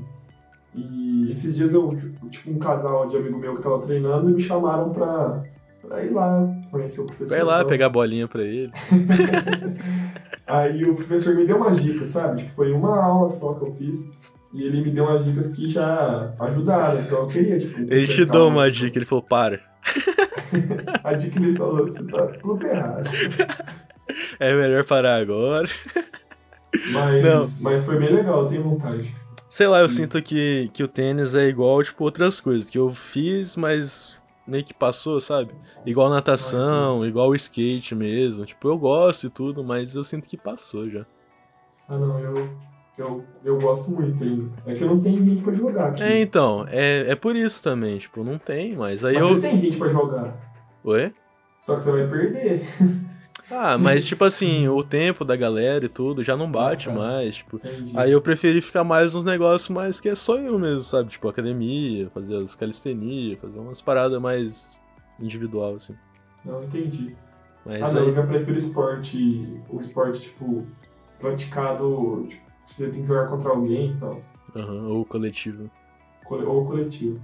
E 0.73 1.31
esses 1.31 1.55
dias 1.55 1.73
eu, 1.73 1.89
tipo, 2.29 2.51
um 2.51 2.59
casal 2.59 3.07
de 3.07 3.15
amigo 3.15 3.37
meu 3.37 3.55
que 3.55 3.61
tava 3.61 3.79
treinando 3.79 4.29
e 4.29 4.33
me 4.33 4.41
chamaram 4.41 4.89
pra, 4.89 5.43
pra 5.81 6.03
ir 6.03 6.11
lá 6.11 6.45
conhecer 6.69 6.99
o 7.01 7.05
professor. 7.05 7.33
Vai 7.33 7.43
lá 7.45 7.57
Então, 7.59 7.69
pegar 7.69 7.85
a 7.85 7.89
bolinha 7.89 8.27
pra 8.27 8.43
ele. 8.43 8.69
Aí 10.45 10.83
o 10.83 10.95
professor 10.95 11.33
me 11.33 11.45
deu 11.45 11.57
umas 11.57 11.81
dicas, 11.81 12.09
sabe? 12.09 12.43
Tipo, 12.43 12.55
foi 12.55 12.71
uma 12.73 13.01
aula 13.01 13.29
só 13.29 13.53
que 13.53 13.65
eu 13.65 13.73
fiz. 13.75 14.11
E 14.53 14.63
ele 14.63 14.81
me 14.81 14.91
deu 14.91 15.05
umas 15.05 15.23
dicas 15.25 15.53
que 15.55 15.67
já 15.69 16.33
ajudaram. 16.39 16.99
Então 16.99 17.19
eu 17.19 17.27
queria, 17.27 17.57
tipo. 17.57 17.79
Ele 17.79 18.07
te 18.07 18.25
deu 18.25 18.47
uma 18.47 18.69
dica, 18.69 18.97
ele 18.97 19.05
falou, 19.05 19.23
para. 19.23 19.59
A 21.03 21.13
dica 21.13 21.39
que 21.39 21.45
ele 21.45 21.57
falou, 21.57 21.85
você 21.87 22.03
tá 22.03 22.27
tudo 22.41 22.65
errado. 22.67 23.09
É 24.39 24.53
melhor 24.53 24.83
parar 24.85 25.21
agora. 25.21 25.67
Mas, 26.91 27.61
mas 27.61 27.85
foi 27.85 27.97
bem 27.97 28.13
legal, 28.13 28.43
eu 28.43 28.47
tenho 28.47 28.63
vontade. 28.63 29.15
Sei 29.49 29.67
lá, 29.67 29.79
eu 29.79 29.89
sinto 29.89 30.21
que, 30.21 30.69
que 30.73 30.83
o 30.83 30.87
tênis 30.87 31.33
é 31.33 31.47
igual, 31.47 31.81
tipo, 31.81 32.03
outras 32.03 32.39
coisas 32.41 32.69
que 32.69 32.77
eu 32.77 32.93
fiz, 32.93 33.55
mas 33.55 34.21
meio 34.45 34.63
que 34.63 34.73
passou, 34.73 35.19
sabe? 35.21 35.53
Igual 35.85 36.09
natação, 36.09 37.05
igual 37.05 37.29
o 37.29 37.35
skate 37.35 37.95
mesmo. 37.95 38.45
Tipo, 38.45 38.67
eu 38.67 38.77
gosto 38.77 39.27
e 39.27 39.29
tudo, 39.29 39.63
mas 39.63 39.95
eu 39.95 40.03
sinto 40.03 40.27
que 40.27 40.35
passou 40.35 40.89
já. 40.89 41.05
Ah 41.87 41.97
não, 41.97 42.19
eu, 42.19 42.49
eu, 42.97 43.25
eu 43.43 43.59
gosto 43.59 43.91
muito 43.91 44.21
ainda. 44.23 44.51
É 44.65 44.73
que 44.73 44.83
eu 44.83 44.89
não 44.89 44.99
tenho 44.99 45.23
gente 45.23 45.41
pra 45.41 45.53
jogar 45.53 45.89
aqui. 45.91 46.03
É, 46.03 46.19
então, 46.21 46.65
é, 46.69 47.05
é 47.11 47.15
por 47.15 47.35
isso 47.35 47.63
também, 47.63 47.97
tipo, 47.97 48.23
não 48.23 48.37
tem, 48.37 48.75
mas 48.75 49.05
aí 49.05 49.13
mas 49.15 49.23
eu. 49.23 49.35
você 49.35 49.41
tem 49.41 49.57
gente 49.57 49.77
pra 49.77 49.87
jogar. 49.87 50.35
Ué? 50.83 51.13
Só 51.61 51.75
que 51.75 51.81
você 51.81 51.91
vai 51.91 52.07
perder. 52.07 52.61
Ah, 53.51 53.77
mas 53.77 54.05
tipo 54.07 54.23
assim, 54.25 54.67
o 54.67 54.83
tempo 54.83 55.23
da 55.23 55.35
galera 55.35 55.85
e 55.85 55.89
tudo 55.89 56.23
já 56.23 56.35
não 56.35 56.51
bate 56.51 56.89
Ah, 56.89 56.93
mais, 56.93 57.35
tipo. 57.35 57.57
Entendi. 57.57 57.91
Aí 57.95 58.11
eu 58.11 58.21
preferi 58.21 58.59
ficar 58.59 58.83
mais 58.83 59.13
nos 59.13 59.23
negócios 59.23 59.69
mais 59.69 59.99
que 60.01 60.09
é 60.09 60.15
só 60.15 60.37
eu 60.37 60.57
mesmo, 60.57 60.79
sabe? 60.81 61.09
Tipo, 61.11 61.27
academia, 61.29 62.09
fazer 62.09 62.37
as 62.37 62.55
calistenia, 62.55 63.37
fazer 63.37 63.59
umas 63.59 63.81
paradas 63.81 64.19
mais 64.19 64.75
individual, 65.19 65.75
assim. 65.75 65.95
Não, 66.43 66.63
entendi. 66.63 67.15
Mas 67.63 67.83
ah 67.95 67.99
não, 67.99 68.01
aí. 68.03 68.07
eu 68.09 68.15
já 68.15 68.25
prefiro 68.25 68.57
esporte. 68.57 69.61
O 69.69 69.79
esporte, 69.79 70.21
tipo, 70.21 70.65
praticado. 71.19 72.25
Tipo, 72.29 72.43
você 72.67 72.89
tem 72.89 73.01
que 73.01 73.07
jogar 73.07 73.27
contra 73.27 73.49
alguém 73.49 73.91
e 73.91 73.97
tal. 73.99 74.17
Aham, 74.55 74.87
ou 74.87 75.05
coletivo. 75.05 75.69
Cole- 76.23 76.45
Ou 76.45 76.65
coletivo. 76.65 77.19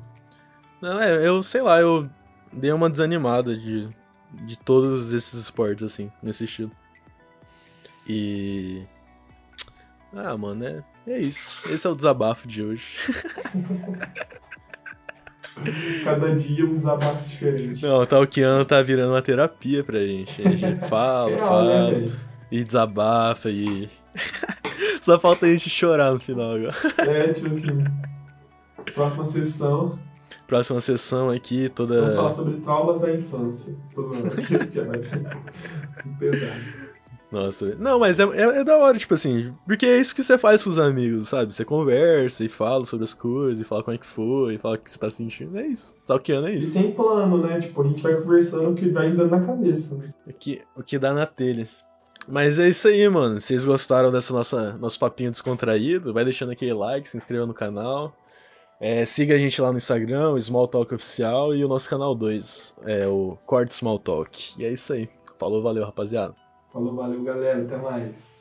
Não, 0.81 0.99
é, 0.99 1.27
eu 1.27 1.41
sei 1.43 1.62
lá, 1.62 1.79
eu 1.79 2.07
dei 2.51 2.71
uma 2.71 2.89
desanimada 2.89 3.55
de, 3.57 3.88
de 4.31 4.57
todos 4.57 5.13
esses 5.13 5.33
esportes, 5.33 5.83
assim, 5.83 6.11
nesse 6.21 6.45
estilo. 6.45 6.71
E. 8.07 8.83
Ah, 10.13 10.37
mano, 10.37 10.65
é, 10.65 10.83
é 11.07 11.19
isso. 11.19 11.71
Esse 11.71 11.87
é 11.87 11.89
o 11.89 11.95
desabafo 11.95 12.47
de 12.47 12.63
hoje. 12.63 12.97
Cada 16.03 16.33
dia 16.35 16.65
um 16.65 16.75
desabafo 16.75 17.27
diferente. 17.27 17.83
Não, 17.83 17.97
o 17.97 18.05
Talkiano 18.05 18.65
tá 18.65 18.81
virando 18.81 19.11
uma 19.11 19.21
terapia 19.21 19.83
pra 19.83 19.99
gente. 19.99 20.41
A 20.41 20.51
gente 20.51 20.79
fala, 20.87 21.37
fala, 21.37 21.91
né, 21.91 22.11
e 22.49 22.63
desabafa, 22.63 23.49
e. 23.49 23.89
Só 25.01 25.19
falta 25.19 25.45
a 25.45 25.49
gente 25.49 25.69
chorar 25.69 26.13
no 26.13 26.19
final 26.19 26.53
agora. 26.53 26.73
É, 26.97 27.33
tipo 27.33 27.47
assim. 27.47 27.83
Próxima 28.93 29.25
sessão, 29.25 29.99
Próxima 30.51 30.81
sessão 30.81 31.29
aqui, 31.29 31.71
vamos 31.77 32.13
falar 32.13 32.29
toda. 32.29 32.33
sobre 32.33 32.59
traumas 32.59 32.99
da 32.99 33.13
infância. 33.13 33.73
Tô 33.95 34.03
zoando. 34.03 34.41
Já 34.69 34.83
vai 34.83 35.01
ficar 35.01 35.43
pesado. 36.19 36.61
Nossa, 37.31 37.75
não, 37.79 37.97
mas 37.97 38.19
é, 38.19 38.23
é, 38.23 38.59
é 38.59 38.63
da 38.65 38.75
hora, 38.77 38.97
tipo 38.97 39.13
assim, 39.13 39.53
porque 39.65 39.85
é 39.85 39.97
isso 39.97 40.13
que 40.13 40.21
você 40.21 40.37
faz 40.37 40.61
com 40.61 40.69
os 40.69 40.77
amigos, 40.77 41.29
sabe? 41.29 41.53
Você 41.53 41.63
conversa 41.63 42.43
e 42.43 42.49
fala 42.49 42.83
sobre 42.85 43.05
as 43.05 43.13
coisas, 43.13 43.61
e 43.61 43.63
fala 43.63 43.81
como 43.81 43.95
é 43.95 43.97
que 43.97 44.05
foi, 44.05 44.55
e 44.55 44.57
fala 44.57 44.75
o 44.75 44.77
que 44.77 44.91
você 44.91 44.99
tá 44.99 45.09
sentindo. 45.09 45.57
É 45.57 45.65
isso. 45.67 45.95
Talkiano 46.05 46.47
é 46.49 46.55
E 46.55 46.59
isso. 46.59 46.73
sem 46.73 46.91
plano, 46.91 47.37
né? 47.37 47.57
Tipo, 47.61 47.83
a 47.83 47.87
gente 47.87 48.03
vai 48.03 48.13
conversando 48.15 48.71
o 48.71 48.75
que 48.75 48.89
vai 48.89 49.09
dando 49.09 49.31
na 49.31 49.39
cabeça. 49.39 49.95
Né? 49.95 50.13
O 50.27 50.33
que, 50.33 50.61
o 50.75 50.83
que 50.83 50.99
dá 50.99 51.13
na 51.13 51.25
telha. 51.25 51.65
Mas 52.27 52.59
é 52.59 52.67
isso 52.67 52.89
aí, 52.89 53.07
mano. 53.07 53.39
Se 53.39 53.47
vocês 53.47 53.63
gostaram 53.63 54.11
dessa 54.11 54.33
nossa 54.33 54.73
nosso 54.73 54.99
papinho 54.99 55.31
descontraído, 55.31 56.11
vai 56.13 56.25
deixando 56.25 56.51
aquele 56.51 56.73
like, 56.73 57.07
se 57.07 57.15
inscreva 57.15 57.45
no 57.45 57.53
canal. 57.53 58.13
É, 58.83 59.05
siga 59.05 59.35
a 59.35 59.37
gente 59.37 59.61
lá 59.61 59.71
no 59.71 59.77
Instagram, 59.77 60.41
Small 60.41 60.67
Talk 60.67 60.91
Oficial, 60.95 61.53
e 61.53 61.63
o 61.63 61.67
nosso 61.67 61.87
canal 61.87 62.15
2, 62.15 62.73
é 62.83 63.07
o 63.07 63.37
Corte 63.45 63.75
Small 63.75 63.99
Talk. 63.99 64.55
E 64.57 64.65
é 64.65 64.73
isso 64.73 64.91
aí. 64.91 65.07
Falou, 65.37 65.61
valeu, 65.61 65.85
rapaziada. 65.85 66.33
Falou, 66.73 66.95
valeu, 66.95 67.21
galera. 67.21 67.61
Até 67.61 67.77
mais. 67.77 68.40